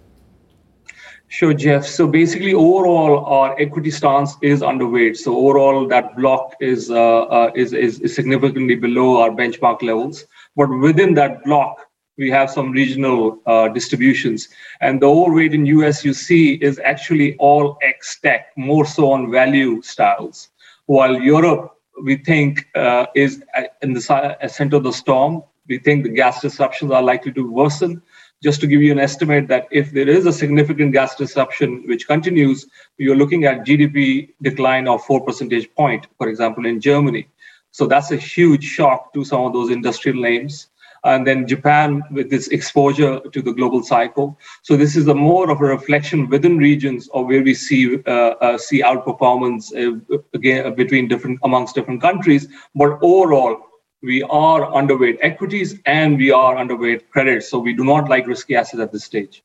Sure, 1.29 1.53
Geoff. 1.53 1.85
So 1.85 2.07
basically, 2.07 2.53
overall, 2.53 3.25
our 3.25 3.59
equity 3.59 3.91
stance 3.91 4.37
is 4.41 4.61
underweight. 4.61 5.17
So 5.17 5.35
overall, 5.35 5.85
that 5.87 6.15
block 6.15 6.55
is, 6.61 6.89
uh, 6.89 7.23
uh, 7.23 7.51
is, 7.53 7.73
is, 7.73 7.99
is 7.99 8.15
significantly 8.15 8.75
below 8.75 9.21
our 9.21 9.29
benchmark 9.29 9.81
levels. 9.81 10.25
But 10.55 10.69
within 10.69 11.15
that 11.15 11.43
block, 11.43 11.86
we 12.17 12.31
have 12.31 12.49
some 12.49 12.71
regional 12.71 13.39
uh, 13.45 13.67
distributions. 13.69 14.49
And 14.81 15.01
the 15.01 15.07
overweight 15.07 15.53
in 15.53 15.65
US 15.67 16.03
you 16.03 16.13
see 16.13 16.53
is 16.55 16.79
actually 16.83 17.35
all 17.37 17.77
X 17.81 18.19
tech, 18.19 18.51
more 18.57 18.85
so 18.85 19.11
on 19.11 19.31
value 19.31 19.81
styles. 19.81 20.49
While 20.87 21.19
Europe, 21.19 21.73
we 22.03 22.17
think, 22.17 22.67
uh, 22.75 23.05
is 23.15 23.43
in 23.81 23.93
the 23.93 24.01
center 24.47 24.77
of 24.77 24.83
the 24.83 24.93
storm. 24.93 25.43
We 25.67 25.79
think 25.79 26.03
the 26.03 26.09
gas 26.09 26.41
disruptions 26.41 26.91
are 26.91 27.01
likely 27.01 27.33
to 27.33 27.51
worsen. 27.51 28.01
Just 28.41 28.61
to 28.61 28.67
give 28.67 28.83
you 28.83 28.91
an 28.91 28.99
estimate 28.99 29.47
that 29.47 29.67
if 29.71 29.91
there 29.91 30.07
is 30.07 30.27
a 30.27 30.33
significant 30.33 30.93
gas 30.93 31.15
disruption 31.15 31.83
which 31.87 32.07
continues, 32.07 32.67
you're 32.97 33.15
looking 33.15 33.45
at 33.45 33.65
GDP 33.65 34.29
decline 34.43 34.87
of 34.87 35.03
four 35.03 35.21
percentage 35.21 35.73
point, 35.73 36.05
for 36.17 36.29
example, 36.29 36.67
in 36.67 36.79
Germany. 36.79 37.27
So 37.71 37.87
that's 37.87 38.11
a 38.11 38.15
huge 38.15 38.63
shock 38.63 39.11
to 39.13 39.25
some 39.25 39.41
of 39.41 39.53
those 39.53 39.71
industrial 39.71 40.21
names 40.21 40.66
and 41.03 41.25
then 41.25 41.47
Japan 41.47 42.03
with 42.11 42.29
this 42.29 42.47
exposure 42.49 43.19
to 43.19 43.41
the 43.41 43.53
global 43.53 43.83
cycle. 43.83 44.39
So 44.61 44.75
this 44.77 44.95
is 44.95 45.07
a 45.07 45.13
more 45.13 45.49
of 45.49 45.61
a 45.61 45.65
reflection 45.65 46.27
within 46.29 46.57
regions 46.57 47.07
of 47.13 47.27
where 47.27 47.41
we 47.41 47.53
see 47.53 47.97
uh, 48.05 48.09
uh, 48.09 48.57
see 48.57 48.81
outperformance 48.81 49.71
uh, 49.75 50.17
again 50.33 50.75
between 50.75 51.07
different 51.07 51.39
amongst 51.43 51.75
different 51.75 52.01
countries. 52.01 52.47
But 52.75 52.99
overall, 53.01 53.57
we 54.01 54.23
are 54.23 54.71
underweight 54.71 55.17
equities 55.21 55.79
and 55.85 56.17
we 56.17 56.31
are 56.31 56.55
underweight 56.55 57.09
credit. 57.09 57.43
So 57.43 57.59
we 57.59 57.73
do 57.73 57.83
not 57.83 58.09
like 58.09 58.27
risky 58.27 58.55
assets 58.55 58.81
at 58.81 58.91
this 58.91 59.03
stage. 59.03 59.43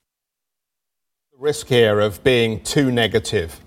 The 1.32 1.38
risk 1.38 1.68
here 1.68 2.00
of 2.00 2.22
being 2.22 2.60
too 2.62 2.90
negative 2.90 3.60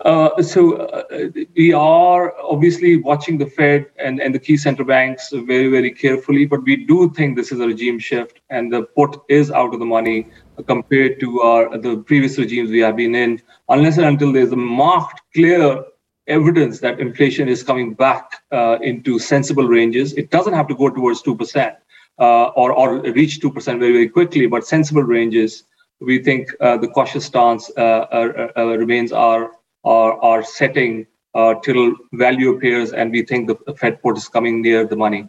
uh, 0.00 0.42
so 0.42 0.76
uh, 0.76 1.28
we 1.56 1.72
are 1.72 2.34
obviously 2.42 2.96
watching 2.96 3.38
the 3.38 3.46
Fed 3.46 3.86
and, 3.98 4.20
and 4.20 4.34
the 4.34 4.38
key 4.38 4.56
central 4.56 4.86
banks 4.86 5.30
very, 5.32 5.68
very 5.68 5.90
carefully, 5.90 6.46
but 6.46 6.62
we 6.64 6.76
do 6.76 7.10
think 7.10 7.36
this 7.36 7.52
is 7.52 7.60
a 7.60 7.66
regime 7.66 7.98
shift 7.98 8.40
and 8.50 8.72
the 8.72 8.82
put 8.82 9.20
is 9.28 9.50
out 9.50 9.72
of 9.74 9.80
the 9.80 9.86
money 9.86 10.28
compared 10.66 11.18
to 11.20 11.40
our 11.40 11.78
the 11.78 11.96
previous 11.98 12.38
regimes 12.38 12.70
we 12.70 12.80
have 12.80 12.96
been 12.96 13.14
in, 13.14 13.40
unless 13.68 13.96
and 13.96 14.06
until 14.06 14.32
there's 14.32 14.52
a 14.52 14.56
marked, 14.56 15.20
clear 15.34 15.82
evidence 16.28 16.80
that 16.80 17.00
inflation 17.00 17.48
is 17.48 17.62
coming 17.62 17.94
back 17.94 18.42
uh, 18.52 18.78
into 18.82 19.18
sensible 19.18 19.66
ranges. 19.66 20.12
It 20.14 20.30
doesn't 20.30 20.52
have 20.52 20.68
to 20.68 20.74
go 20.74 20.88
towards 20.88 21.22
2% 21.22 21.76
uh, 22.18 22.44
or, 22.48 22.72
or 22.72 23.00
reach 23.12 23.40
2% 23.40 23.64
very, 23.78 23.92
very 23.92 24.08
quickly, 24.08 24.46
but 24.46 24.66
sensible 24.66 25.02
ranges 25.02 25.64
we 26.02 26.22
think 26.22 26.48
uh, 26.60 26.76
the 26.76 26.88
cautious 26.88 27.24
stance 27.24 27.70
uh, 27.76 28.50
uh, 28.56 28.64
remains 28.64 29.12
our, 29.12 29.52
our, 29.84 30.12
our 30.22 30.42
setting 30.42 31.06
till 31.62 31.94
value 32.12 32.50
appears, 32.54 32.92
and 32.92 33.10
we 33.10 33.22
think 33.22 33.48
the 33.48 33.74
Fed 33.74 34.02
put 34.02 34.16
is 34.16 34.28
coming 34.28 34.62
near 34.62 34.86
the 34.86 34.96
money. 34.96 35.28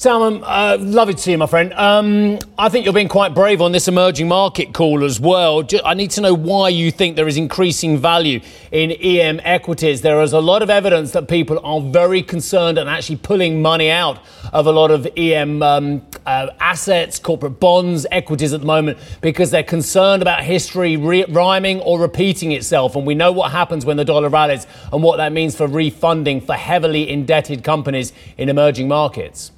Salman, 0.00 0.44
uh, 0.44 0.76
love 0.78 1.10
to 1.10 1.18
see 1.18 1.32
you, 1.32 1.38
my 1.38 1.46
friend. 1.46 1.72
Um, 1.72 2.38
I 2.56 2.68
think 2.68 2.84
you're 2.84 2.94
being 2.94 3.08
quite 3.08 3.34
brave 3.34 3.60
on 3.60 3.72
this 3.72 3.88
emerging 3.88 4.28
market 4.28 4.72
call 4.72 5.02
as 5.02 5.18
well. 5.18 5.66
I 5.84 5.94
need 5.94 6.12
to 6.12 6.20
know 6.20 6.34
why 6.34 6.68
you 6.68 6.92
think 6.92 7.16
there 7.16 7.26
is 7.26 7.36
increasing 7.36 7.98
value 7.98 8.40
in 8.70 8.92
EM 8.92 9.40
equities. 9.42 10.02
There 10.02 10.22
is 10.22 10.32
a 10.32 10.38
lot 10.38 10.62
of 10.62 10.70
evidence 10.70 11.10
that 11.14 11.26
people 11.26 11.58
are 11.64 11.80
very 11.80 12.22
concerned 12.22 12.78
and 12.78 12.88
actually 12.88 13.16
pulling 13.16 13.60
money 13.60 13.90
out 13.90 14.20
of 14.52 14.68
a 14.68 14.70
lot 14.70 14.92
of 14.92 15.08
EM 15.16 15.64
um, 15.64 16.00
uh, 16.28 16.52
assets, 16.60 17.18
corporate 17.18 17.58
bonds, 17.58 18.06
equities 18.10 18.52
at 18.52 18.60
the 18.60 18.66
moment 18.66 18.98
because 19.22 19.50
they're 19.50 19.62
concerned 19.62 20.20
about 20.20 20.44
history 20.44 20.94
re- 20.98 21.24
rhyming 21.24 21.80
or 21.80 21.98
repeating 21.98 22.52
itself. 22.52 22.94
And 22.96 23.06
we 23.06 23.14
know 23.14 23.32
what 23.32 23.50
happens 23.50 23.86
when 23.86 23.96
the 23.96 24.04
dollar 24.04 24.28
rallies 24.28 24.66
and 24.92 25.02
what 25.02 25.16
that 25.16 25.32
means 25.32 25.56
for 25.56 25.66
refunding 25.66 26.42
for 26.42 26.52
heavily 26.52 27.08
indebted 27.08 27.64
companies 27.64 28.12
in 28.36 28.50
emerging 28.50 28.88
markets. 28.88 29.52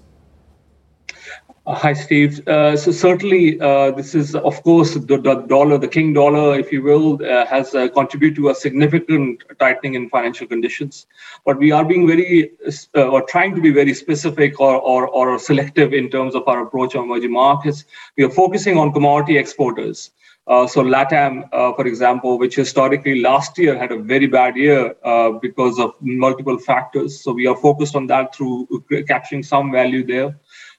Uh, 1.67 1.75
hi, 1.75 1.93
Steve. 1.93 2.47
Uh, 2.49 2.75
so 2.75 2.91
certainly, 2.91 3.61
uh, 3.61 3.91
this 3.91 4.15
is, 4.15 4.35
of 4.35 4.63
course, 4.63 4.95
the, 4.95 5.19
the, 5.19 5.35
dollar, 5.47 5.77
the 5.77 5.87
king 5.87 6.15
dollar, 6.15 6.59
if 6.59 6.73
you 6.73 6.83
will, 6.83 7.23
uh, 7.23 7.45
has 7.45 7.75
uh, 7.75 7.87
contributed 7.89 8.35
to 8.37 8.49
a 8.49 8.55
significant 8.55 9.45
tightening 9.59 9.95
in 9.95 10.09
financial 10.09 10.47
conditions. 10.47 11.07
But 11.45 11.59
we 11.59 11.71
are 11.71 11.85
being 11.85 12.07
very, 12.07 12.53
uh, 12.97 13.09
or 13.09 13.23
trying 13.27 13.55
to 13.57 13.61
be 13.61 13.73
very 13.73 13.93
specific 13.93 14.59
or, 14.59 14.79
or, 14.79 15.07
or 15.09 15.39
selective 15.39 15.93
in 15.93 16.09
terms 16.09 16.35
of 16.35 16.49
our 16.49 16.63
approach 16.63 16.95
on 16.95 17.05
emerging 17.05 17.33
markets. 17.33 17.85
We 18.17 18.25
are 18.25 18.31
focusing 18.31 18.79
on 18.79 18.95
commodity 18.95 19.37
exporters. 19.37 20.13
so 20.49 20.83
LATAM, 20.83 21.51
for 21.77 21.87
example, 21.87 22.39
which 22.39 22.57
historically 22.57 23.21
last 23.21 23.59
year 23.59 23.79
had 23.79 23.93
a 23.93 23.99
very 23.99 24.27
bad 24.27 24.57
year 24.57 24.95
because 25.43 25.79
of 25.79 25.93
multiple 26.01 26.59
factors. 26.59 27.23
So 27.23 27.33
we 27.33 27.47
are 27.47 27.57
focused 27.57 27.95
on 27.95 28.07
that 28.07 28.35
through 28.35 28.67
capturing 29.07 29.43
some 29.43 29.71
value 29.71 30.05
there. 30.05 30.35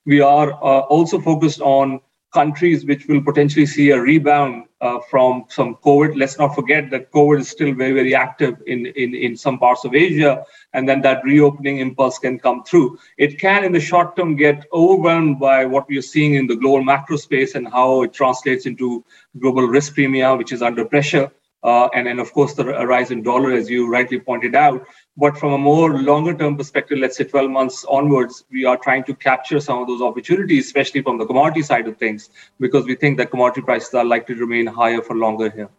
We 0.05 0.21
are 0.21 0.51
uh, 0.53 0.81
also 0.89 1.19
focused 1.19 1.61
on 1.61 2.01
countries 2.33 2.85
which 2.85 3.07
will 3.07 3.21
potentially 3.21 3.65
see 3.65 3.91
a 3.91 3.99
rebound 3.99 4.65
uh, 4.79 4.99
from 5.09 5.45
some 5.49 5.75
COVID. 5.83 6.17
Let's 6.17 6.39
not 6.39 6.55
forget 6.55 6.89
that 6.89 7.11
COVID 7.11 7.41
is 7.41 7.49
still 7.49 7.73
very, 7.73 7.91
very 7.91 8.15
active 8.15 8.55
in, 8.67 8.85
in, 8.87 9.13
in 9.13 9.35
some 9.35 9.59
parts 9.59 9.83
of 9.83 9.93
Asia, 9.93 10.43
and 10.73 10.87
then 10.87 11.01
that 11.01 11.23
reopening 11.23 11.79
impulse 11.79 12.17
can 12.17 12.39
come 12.39 12.63
through. 12.63 12.97
It 13.17 13.39
can, 13.39 13.63
in 13.63 13.73
the 13.73 13.79
short 13.79 14.15
term, 14.15 14.35
get 14.35 14.65
overwhelmed 14.73 15.39
by 15.39 15.65
what 15.65 15.87
we 15.89 15.97
are 15.97 16.01
seeing 16.01 16.35
in 16.35 16.47
the 16.47 16.55
global 16.55 16.83
macro 16.83 17.17
space 17.17 17.55
and 17.55 17.67
how 17.67 18.03
it 18.03 18.13
translates 18.13 18.65
into 18.65 19.03
global 19.39 19.63
risk 19.63 19.95
premia, 19.95 20.37
which 20.37 20.51
is 20.51 20.61
under 20.61 20.85
pressure. 20.85 21.29
Uh, 21.63 21.89
and 21.93 22.07
then, 22.07 22.17
of 22.17 22.33
course, 22.33 22.53
the 22.55 22.65
rise 22.65 23.11
in 23.11 23.21
dollar, 23.21 23.51
as 23.51 23.69
you 23.69 23.87
rightly 23.87 24.19
pointed 24.19 24.55
out. 24.55 24.83
But 25.17 25.37
from 25.37 25.51
a 25.51 25.57
more 25.57 26.01
longer 26.01 26.33
term 26.33 26.55
perspective, 26.55 26.97
let's 26.97 27.17
say 27.17 27.25
12 27.25 27.51
months 27.51 27.83
onwards, 27.89 28.45
we 28.49 28.63
are 28.63 28.77
trying 28.77 29.03
to 29.03 29.13
capture 29.13 29.59
some 29.59 29.79
of 29.79 29.87
those 29.87 30.01
opportunities, 30.01 30.65
especially 30.67 31.01
from 31.01 31.17
the 31.17 31.25
commodity 31.25 31.63
side 31.63 31.87
of 31.87 31.97
things, 31.97 32.29
because 32.61 32.85
we 32.85 32.95
think 32.95 33.17
that 33.17 33.29
commodity 33.29 33.61
prices 33.61 33.93
are 33.93 34.05
likely 34.05 34.35
to 34.35 34.41
remain 34.41 34.67
higher 34.67 35.01
for 35.01 35.15
longer 35.15 35.49
here. 35.49 35.69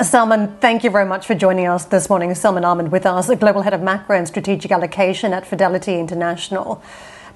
Salman, 0.00 0.56
thank 0.60 0.82
you 0.82 0.88
very 0.88 1.04
much 1.04 1.26
for 1.26 1.34
joining 1.34 1.66
us 1.66 1.84
this 1.84 2.08
morning. 2.08 2.34
Salman 2.34 2.64
Ahmed 2.64 2.90
with 2.90 3.04
us, 3.04 3.26
the 3.26 3.36
Global 3.36 3.60
Head 3.60 3.74
of 3.74 3.82
Macro 3.82 4.16
and 4.16 4.26
Strategic 4.26 4.72
Allocation 4.72 5.34
at 5.34 5.46
Fidelity 5.46 5.98
International. 5.98 6.82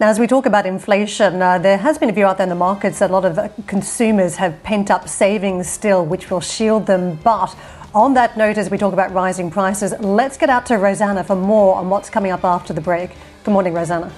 Now, 0.01 0.09
as 0.09 0.19
we 0.19 0.27
talk 0.27 0.47
about 0.47 0.65
inflation, 0.65 1.43
uh, 1.43 1.59
there 1.59 1.77
has 1.77 1.99
been 1.99 2.09
a 2.09 2.13
view 2.13 2.25
out 2.25 2.39
there 2.39 2.47
in 2.47 2.49
the 2.49 2.55
markets 2.55 3.01
that 3.01 3.11
a 3.11 3.13
lot 3.13 3.27
of 3.27 3.39
consumers 3.67 4.37
have 4.37 4.63
pent 4.63 4.91
up 4.91 5.11
savings 5.11 5.69
still, 5.69 6.07
which 6.07 6.31
will 6.31 6.41
shield 6.41 6.87
them. 6.87 7.17
But 7.23 7.55
on 7.95 8.15
that 8.15 8.37
note, 8.37 8.59
as 8.59 8.71
we 8.71 8.79
talk 8.79 8.93
about 8.93 9.13
rising 9.13 9.51
prices, 9.51 9.95
let's 10.01 10.37
get 10.37 10.51
out 10.51 10.67
to 10.67 10.77
Rosanna 10.77 11.23
for 11.23 11.37
more 11.37 11.77
on 11.77 11.89
what's 11.89 12.11
coming 12.11 12.33
up 12.33 12.45
after 12.45 12.73
the 12.73 12.81
break. 12.81 13.11
Good 13.45 13.53
morning, 13.53 13.73
Rosanna. 13.73 14.13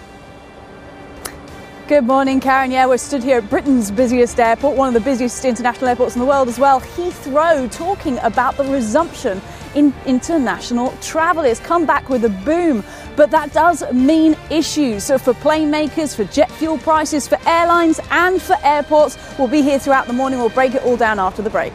Good 1.87 2.05
morning, 2.05 2.41
Karen. 2.41 2.71
Yeah, 2.73 2.87
we're 2.87 2.97
stood 2.97 3.23
here 3.23 3.39
at 3.39 3.49
Britain's 3.49 3.91
busiest 3.91 4.41
airport, 4.41 4.77
one 4.77 4.89
of 4.89 4.95
the 4.95 5.09
busiest 5.09 5.45
international 5.45 5.89
airports 5.89 6.17
in 6.17 6.21
the 6.21 6.27
world 6.27 6.49
as 6.49 6.59
well, 6.59 6.81
Heathrow, 6.81 7.71
talking 7.71 8.19
about 8.23 8.57
the 8.57 8.65
resumption 8.65 9.41
in 9.77 9.95
international 10.05 10.93
travel. 11.03 11.45
It's 11.45 11.61
come 11.61 11.87
back 11.87 12.09
with 12.09 12.25
a 12.25 12.31
boom, 12.31 12.83
but 13.15 13.31
that 13.31 13.53
does 13.53 13.85
mean 13.93 14.37
issues. 14.51 15.05
So, 15.05 15.17
for 15.19 15.35
plane 15.35 15.71
makers, 15.71 16.15
for 16.15 16.25
jet 16.25 16.51
fuel 16.51 16.79
prices, 16.79 17.29
for 17.29 17.39
airlines, 17.47 18.01
and 18.11 18.43
for 18.43 18.57
airports, 18.65 19.17
we'll 19.39 19.49
be 19.49 19.63
here 19.63 19.79
throughout 19.79 20.07
the 20.07 20.13
morning. 20.13 20.41
We'll 20.41 20.49
break 20.49 20.75
it 20.75 20.83
all 20.83 20.97
down 20.97 21.21
after 21.21 21.43
the 21.43 21.51
break. 21.51 21.75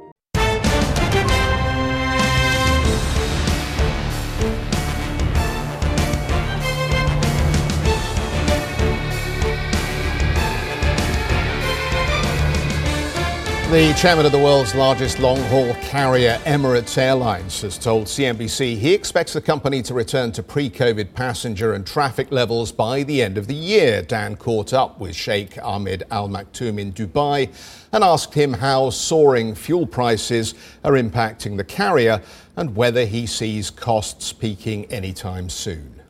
The 13.71 13.93
chairman 13.93 14.25
of 14.25 14.33
the 14.33 14.37
world's 14.37 14.75
largest 14.75 15.19
long 15.19 15.41
haul 15.43 15.73
carrier, 15.75 16.37
Emirates 16.43 16.97
Airlines, 16.97 17.61
has 17.61 17.77
told 17.77 18.07
CNBC 18.07 18.77
he 18.77 18.93
expects 18.93 19.31
the 19.31 19.39
company 19.39 19.81
to 19.83 19.93
return 19.93 20.33
to 20.33 20.43
pre 20.43 20.69
COVID 20.69 21.13
passenger 21.13 21.71
and 21.71 21.87
traffic 21.87 22.33
levels 22.33 22.73
by 22.73 23.03
the 23.03 23.21
end 23.21 23.37
of 23.37 23.47
the 23.47 23.55
year. 23.55 24.01
Dan 24.01 24.35
caught 24.35 24.73
up 24.73 24.99
with 24.99 25.15
Sheikh 25.15 25.57
Ahmed 25.63 26.03
Al 26.11 26.27
Maktoum 26.27 26.81
in 26.81 26.91
Dubai 26.91 27.49
and 27.93 28.03
asked 28.03 28.33
him 28.33 28.51
how 28.51 28.89
soaring 28.89 29.55
fuel 29.55 29.87
prices 29.87 30.53
are 30.83 30.95
impacting 30.95 31.55
the 31.55 31.63
carrier 31.63 32.21
and 32.57 32.75
whether 32.75 33.05
he 33.05 33.25
sees 33.25 33.69
costs 33.69 34.33
peaking 34.33 34.83
anytime 34.91 35.49
soon. 35.49 36.01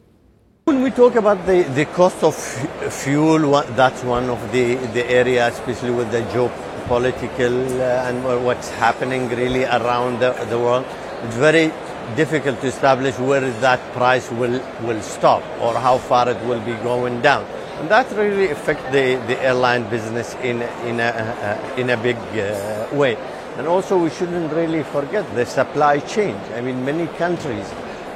When 0.63 0.81
we 0.81 0.89
talk 0.89 1.13
about 1.13 1.45
the, 1.45 1.61
the 1.75 1.85
cost 1.85 2.23
of 2.23 2.35
fuel, 2.35 3.51
that's 3.75 4.03
one 4.03 4.31
of 4.31 4.51
the, 4.51 4.75
the 4.93 5.07
areas, 5.07 5.53
especially 5.53 5.91
with 5.91 6.11
the 6.11 6.21
job 6.33 6.51
political 6.91 7.55
uh, 7.79 8.07
and 8.07 8.21
what's 8.45 8.69
happening 8.71 9.29
really 9.29 9.63
around 9.63 10.19
the, 10.19 10.31
the, 10.49 10.59
world, 10.59 10.85
it's 11.23 11.37
very 11.37 11.71
difficult 12.17 12.59
to 12.59 12.67
establish 12.67 13.17
where 13.17 13.49
that 13.61 13.79
price 13.93 14.29
will, 14.31 14.59
will 14.81 15.01
stop 15.01 15.41
or 15.61 15.73
how 15.73 15.97
far 15.97 16.27
it 16.27 16.41
will 16.45 16.59
be 16.65 16.73
going 16.83 17.21
down. 17.21 17.45
And 17.79 17.87
that 17.89 18.11
really 18.11 18.49
affects 18.49 18.83
the, 18.91 19.15
the 19.29 19.41
airline 19.41 19.89
business 19.89 20.35
in, 20.43 20.61
in, 20.89 20.99
a, 20.99 21.11
uh, 21.11 21.75
in 21.77 21.91
a 21.91 21.95
big 21.95 22.17
uh, 22.17 22.89
way. 22.91 23.15
And 23.57 23.67
also 23.67 23.97
we 23.97 24.09
shouldn't 24.09 24.51
really 24.51 24.83
forget 24.83 25.23
the 25.33 25.45
supply 25.45 25.99
chain. 25.99 26.35
I 26.55 26.59
mean, 26.59 26.83
many 26.83 27.07
countries 27.15 27.71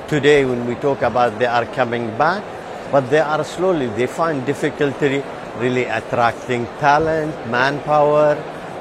today 0.10 0.44
when 0.44 0.68
we 0.68 0.76
talk 0.76 1.02
about 1.02 1.40
they 1.40 1.46
are 1.46 1.66
coming 1.68 2.08
back, 2.18 2.44
but 2.92 3.10
they 3.10 3.22
are 3.22 3.44
slowly, 3.46 3.88
they 3.88 4.08
find 4.08 4.46
difficulty 4.46 5.24
really 5.60 5.86
attracting 5.86 6.66
talent, 6.80 7.34
manpower, 7.50 8.36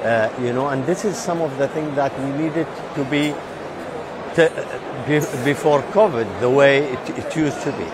uh, 0.04 0.32
you 0.40 0.52
know, 0.52 0.68
and 0.68 0.84
this 0.84 1.04
is 1.04 1.16
some 1.16 1.40
of 1.40 1.56
the 1.56 1.66
things 1.68 1.94
that 1.96 2.12
we 2.20 2.44
needed 2.44 2.66
to 2.94 3.04
be 3.04 3.34
before 5.44 5.80
COVID, 5.92 6.40
the 6.40 6.50
way 6.50 6.84
it, 6.92 7.10
it 7.10 7.36
used 7.36 7.60
to 7.62 7.72
be. 7.72 7.86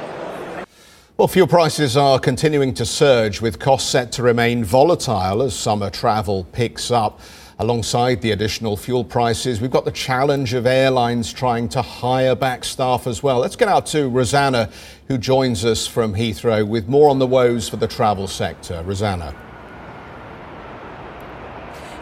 Well, 1.16 1.28
fuel 1.28 1.46
prices 1.46 1.96
are 1.96 2.18
continuing 2.18 2.72
to 2.74 2.86
surge 2.86 3.40
with 3.40 3.58
costs 3.58 3.90
set 3.90 4.10
to 4.12 4.22
remain 4.22 4.64
volatile 4.64 5.42
as 5.42 5.54
summer 5.54 5.90
travel 5.90 6.44
picks 6.52 6.90
up. 6.90 7.20
Alongside 7.58 8.22
the 8.22 8.30
additional 8.30 8.74
fuel 8.74 9.04
prices, 9.04 9.60
we've 9.60 9.70
got 9.70 9.84
the 9.84 9.90
challenge 9.90 10.54
of 10.54 10.64
airlines 10.64 11.30
trying 11.30 11.68
to 11.68 11.82
hire 11.82 12.34
back 12.34 12.64
staff 12.64 13.06
as 13.06 13.22
well. 13.22 13.38
Let's 13.38 13.54
get 13.54 13.68
out 13.68 13.84
to 13.86 14.08
Rosanna, 14.08 14.70
who 15.08 15.18
joins 15.18 15.62
us 15.66 15.86
from 15.86 16.14
Heathrow 16.14 16.66
with 16.66 16.88
more 16.88 17.10
on 17.10 17.18
the 17.18 17.26
woes 17.26 17.68
for 17.68 17.76
the 17.76 17.86
travel 17.86 18.26
sector. 18.26 18.82
Rosanna. 18.82 19.34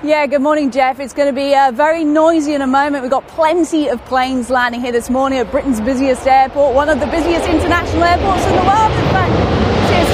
Yeah, 0.00 0.26
good 0.26 0.42
morning, 0.42 0.70
Geoff. 0.70 1.00
It's 1.00 1.12
going 1.12 1.26
to 1.26 1.34
be 1.34 1.56
uh, 1.56 1.72
very 1.72 2.04
noisy 2.04 2.54
in 2.54 2.62
a 2.62 2.68
moment. 2.68 3.02
We've 3.02 3.10
got 3.10 3.26
plenty 3.26 3.88
of 3.88 3.98
planes 4.04 4.48
landing 4.48 4.80
here 4.80 4.92
this 4.92 5.10
morning 5.10 5.40
at 5.40 5.50
Britain's 5.50 5.80
busiest 5.80 6.24
airport, 6.24 6.72
one 6.72 6.88
of 6.88 7.00
the 7.00 7.06
busiest 7.08 7.48
international 7.48 8.04
airports 8.04 8.46
in 8.46 8.54
the 8.54 8.62
world. 8.62 8.94
In 8.94 9.10
fact, 9.10 9.34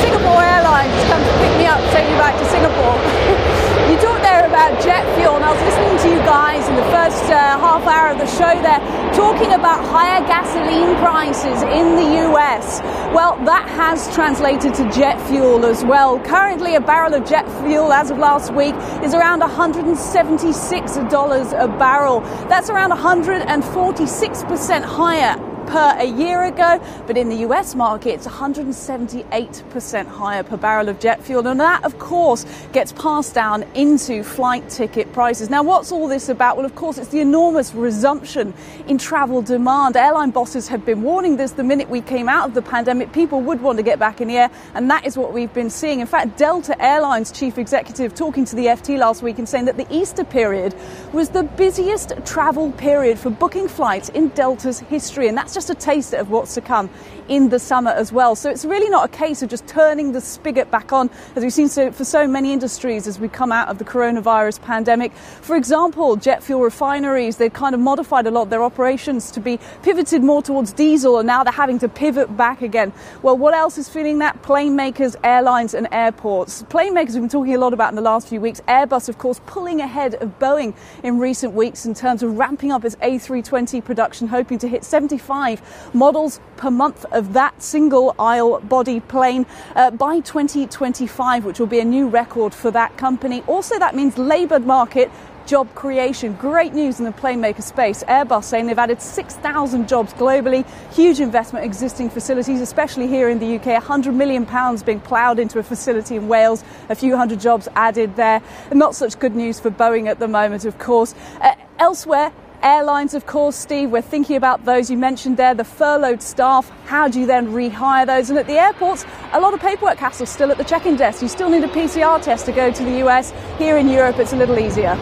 Singapore 0.01 0.41
Airlines 0.41 0.89
come 1.13 1.21
to 1.21 1.33
pick 1.37 1.53
me 1.61 1.67
up, 1.69 1.85
take 1.93 2.09
me 2.09 2.17
back 2.17 2.33
to 2.33 2.47
Singapore. 2.49 2.97
You 3.85 4.01
talked 4.01 4.23
there 4.23 4.47
about 4.47 4.81
jet 4.83 5.05
I 5.45 5.53
was 5.53 5.61
listening 5.61 5.99
to 5.99 6.09
you 6.17 6.23
guys 6.25 6.67
in 6.71 6.75
the 6.75 6.83
first 6.85 7.23
uh, 7.25 7.59
half 7.59 7.87
hour 7.87 8.09
of 8.13 8.19
the 8.19 8.27
show 8.27 8.63
there 8.63 8.81
talking 9.13 9.53
about 9.53 9.85
higher 9.85 10.27
gasoline 10.27 10.97
prices 10.97 11.63
in 11.65 11.97
the 11.97 12.33
US. 12.33 12.81
Well, 13.13 13.37
that 13.45 13.69
has 13.69 14.09
translated 14.15 14.73
to 14.73 14.91
jet 14.91 15.21
fuel 15.29 15.67
as 15.67 15.85
well. 15.85 16.19
Currently, 16.21 16.77
a 16.77 16.81
barrel 16.81 17.13
of 17.13 17.27
jet 17.29 17.47
fuel 17.61 17.93
as 17.93 18.11
of 18.11 18.17
last 18.17 18.55
week 18.55 18.75
is 19.05 19.13
around 19.13 19.43
$176 19.43 21.63
a 21.63 21.69
barrel. 21.79 22.21
That's 22.49 22.71
around 22.71 22.93
146% 22.93 24.83
higher 24.83 25.54
per 25.67 25.97
a 25.99 26.05
year 26.05 26.45
ago, 26.45 26.81
but 27.07 27.17
in 27.17 27.29
the 27.29 27.37
US 27.37 27.75
market, 27.75 28.11
it's 28.11 28.27
178% 28.27 30.07
higher 30.07 30.43
per 30.43 30.57
barrel 30.57 30.89
of 30.89 31.01
jet 31.01 31.23
fuel. 31.23 31.47
And 31.47 31.61
that, 31.61 31.85
of 31.85 31.99
course, 31.99 32.45
gets 32.73 32.93
passed 32.93 33.35
down 33.35 33.65
into 33.75 34.23
flight 34.23 34.69
ticket 34.69 35.13
prices. 35.13 35.51
Now, 35.51 35.63
what's 35.63 35.93
all 35.93 36.09
this 36.09 36.29
about? 36.29 36.57
Well, 36.57 36.67
of 36.67 36.75
course, 36.75 36.99
it's 36.99 37.09
the 37.09 37.21
enormous 37.21 37.75
resumption 37.75 38.55
in 38.87 38.99
travel 38.99 39.43
demand. 39.43 39.97
Airline 39.97 40.31
bosses 40.31 40.69
have 40.69 40.85
been 40.85 41.03
warning 41.03 41.37
this 41.37 41.53
the 41.53 41.65
minute 41.65 41.89
we 41.89 42.01
came 42.01 42.29
out 42.29 42.49
of 42.49 42.55
the 42.55 42.63
pandemic. 42.63 43.13
People 43.13 43.41
would 43.41 43.61
want 43.61 43.79
to 43.79 43.83
get 43.83 43.99
back 43.99 44.21
in 44.21 44.29
the 44.29 44.37
air, 44.37 44.51
and 44.75 44.91
that 44.91 45.07
is 45.07 45.17
what 45.17 45.33
we've 45.33 45.53
been 45.53 45.71
seeing. 45.71 46.01
In 46.01 46.07
fact, 46.07 46.37
Delta 46.37 46.81
Airlines 46.83 47.33
chief 47.33 47.59
executive 47.59 48.15
talking 48.15 48.45
to 48.45 48.57
the 48.57 48.67
FT 48.67 48.99
last 48.99 49.23
week 49.23 49.39
and 49.39 49.49
saying 49.49 49.65
that 49.65 49.77
the 49.77 49.87
Easter 49.91 50.25
period 50.25 50.75
was 51.13 51.31
the 51.31 51.43
busiest 51.43 52.13
travel 52.25 52.73
period 52.73 53.19
for 53.19 53.31
booking 53.31 53.69
flights 53.69 54.09
in 54.11 54.29
Delta's 54.31 54.81
history, 54.81 55.29
and 55.29 55.37
that's 55.37 55.54
just 55.55 55.71
a 55.71 55.75
taste 55.75 56.13
of 56.13 56.31
what's 56.31 56.55
to 56.55 56.61
come 56.61 56.91
in 57.29 57.49
the 57.49 57.59
summer 57.59 57.91
as 57.91 58.13
well. 58.13 58.35
So 58.37 58.51
it's 58.51 58.65
really 58.65 58.91
not 58.91 59.07
a 59.07 59.09
case 59.09 59.43
of 59.43 59.49
just 59.49 59.67
turning 59.67 60.13
the 60.13 60.21
spigot 60.21 60.71
back 60.71 60.93
on, 60.93 61.09
as 61.37 61.43
we've 61.43 61.53
seen 61.53 61.69
so, 61.69 61.91
for 61.91 62.05
so 62.05 62.27
many 62.27 62.53
industries 62.53 63.07
as 63.07 63.19
we 63.19 63.29
come 63.29 63.53
out 63.53 63.69
of 63.69 63.79
the 63.79 63.85
coronavirus 63.85 64.61
pandemic. 64.61 65.13
For 65.15 65.57
example, 65.57 66.17
jet 66.17 66.43
fuel 66.43 66.61
refineries, 66.61 67.37
they've 67.37 67.53
kind 67.53 67.75
of 67.75 67.81
modified 67.81 68.27
a 68.27 68.31
lot 68.31 68.43
of 68.43 68.51
their 68.51 68.63
operations 68.63 69.31
to 69.31 69.41
be 69.41 69.59
pivoted 69.83 70.23
more 70.23 70.43
towards 70.43 70.73
diesel, 70.73 71.19
and 71.19 71.27
now 71.27 71.45
they're 71.45 71.53
having 71.53 71.79
to 71.79 71.89
pivot 71.89 72.37
back 72.37 72.61
again. 72.61 72.93
Well, 73.23 73.39
what 73.39 73.55
else 73.55 73.79
is 73.79 73.89
feeling 73.89 74.19
that? 74.19 74.43
Plane 74.43 74.77
makers, 74.77 75.17
airlines, 75.25 75.73
and 75.73 75.89
airports. 75.93 76.63
Plane 76.65 76.93
makers 76.93 77.15
we've 77.15 77.23
been 77.23 77.31
talking 77.31 77.55
a 77.55 77.59
lot 77.59 77.73
about 77.73 77.91
in 77.91 77.97
the 77.97 78.03
last 78.03 78.29
few 78.29 78.41
weeks. 78.41 78.61
Airbus, 78.69 79.09
of 79.09 79.19
course, 79.19 79.41
pulling 79.47 79.81
ahead 79.81 80.15
of 80.17 80.39
Boeing 80.39 80.75
in 81.03 81.19
recent 81.19 81.55
weeks 81.55 81.87
in 81.87 81.95
terms 81.95 82.23
of 82.23 82.37
ramping 82.37 82.71
up 82.71 82.85
its 82.85 82.97
A320 82.97 83.83
production, 83.85 84.29
hoping 84.29 84.59
to 84.59 84.69
hit 84.69 84.85
75 84.85 85.44
models 85.93 86.41
per 86.57 86.71
month 86.71 87.05
of 87.13 87.33
that 87.33 87.63
single 87.63 88.15
aisle 88.19 88.61
body 88.61 89.01
plane 89.01 89.47
uh, 89.77 89.91
by 89.91 90.21
2025, 90.21 91.45
which 91.45 91.59
will 91.59 91.67
be 91.67 91.81
a 91.81 91.85
new 91.85 92.09
record 92.09 92.55
for 92.55 92.71
that 92.71 92.97
company. 92.97 93.43
Also, 93.47 93.79
that 93.79 93.95
means 93.95 94.19
labour 94.19 94.59
market 94.59 95.11
job 95.47 95.73
creation. 95.75 96.35
Great 96.35 96.73
news 96.73 96.99
in 96.99 97.05
the 97.05 97.13
playmaker 97.13 97.63
space. 97.63 98.03
Airbus 98.05 98.45
saying 98.45 98.67
they've 98.67 98.79
added 98.79 99.01
6,000 99.01 99.89
jobs 99.89 100.13
globally. 100.15 100.67
Huge 100.93 101.21
investment 101.21 101.65
existing 101.65 102.11
facilities, 102.11 102.61
especially 102.61 103.07
here 103.07 103.29
in 103.29 103.39
the 103.39 103.57
UK. 103.57 103.67
100 103.67 104.15
million 104.15 104.47
pounds 104.47 104.83
being 104.83 105.01
ploughed 105.01 105.39
into 105.39 105.59
a 105.59 105.63
facility 105.63 106.17
in 106.17 106.29
Wales. 106.29 106.65
A 106.89 106.95
few 106.95 107.17
hundred 107.17 107.41
jobs 107.41 107.69
added 107.75 108.17
there. 108.17 108.43
Not 108.73 108.95
such 108.95 109.19
good 109.19 109.35
news 109.35 109.61
for 109.61 109.71
Boeing 109.71 110.09
at 110.09 110.19
the 110.19 110.29
moment, 110.29 110.65
of 110.65 110.79
course. 110.79 111.15
Uh, 111.41 111.55
elsewhere, 111.79 112.33
Airlines, 112.65 113.13
of 113.13 113.27
course, 113.27 113.57
Steve, 113.57 113.91
we're 113.91 114.01
thinking 114.01 114.37
about 114.37 114.65
those 114.65 114.91
you 114.91 114.97
mentioned 114.97 115.37
there, 115.37 115.53
the 115.53 115.65
furloughed 115.65 116.23
staff. 116.23 116.71
How 116.87 117.09
do 117.09 117.21
you 117.21 117.27
then 117.27 117.49
rehire 117.49 118.07
those? 118.07 118.31
And 118.31 118.39
at 118.39 118.47
the 118.47 118.55
airports, 118.55 119.05
a 119.33 119.41
lot 119.41 119.53
of 119.53 119.61
paperwork 119.61 119.99
hassle 119.99 120.25
still 120.25 120.51
at 120.51 120.57
the 120.57 120.65
check 120.65 120.87
in 120.87 120.97
desk. 120.97 121.21
You 121.21 121.29
still 121.29 121.51
need 121.51 121.63
a 121.63 121.69
PCR 121.69 122.23
test 122.23 122.47
to 122.47 122.53
go 122.53 122.73
to 122.73 122.83
the 122.83 123.07
US. 123.07 123.35
Here 123.59 123.77
in 123.77 123.87
Europe, 123.87 124.19
it's 124.19 124.33
a 124.33 124.37
little 124.37 124.59
easier. 124.59 124.97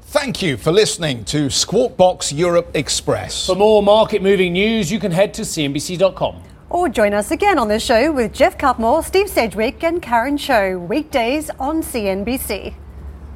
Thank 0.00 0.40
you 0.40 0.56
for 0.56 0.72
listening 0.72 1.26
to 1.26 1.50
Squawk 1.50 1.98
Box 1.98 2.32
Europe 2.32 2.70
Express. 2.72 3.44
For 3.46 3.54
more 3.54 3.82
market 3.82 4.22
moving 4.22 4.54
news, 4.54 4.90
you 4.90 4.98
can 4.98 5.12
head 5.12 5.34
to 5.34 5.42
CNBC.com. 5.42 6.42
Or 6.70 6.88
join 6.88 7.12
us 7.12 7.32
again 7.32 7.58
on 7.58 7.68
the 7.68 7.78
show 7.78 8.10
with 8.10 8.32
Geoff 8.32 8.56
Cutmore, 8.56 9.04
Steve 9.04 9.28
Sedgwick, 9.28 9.84
and 9.84 10.00
Karen 10.00 10.38
Tso, 10.38 10.78
weekdays 10.78 11.50
on 11.60 11.82
CNBC. 11.82 12.74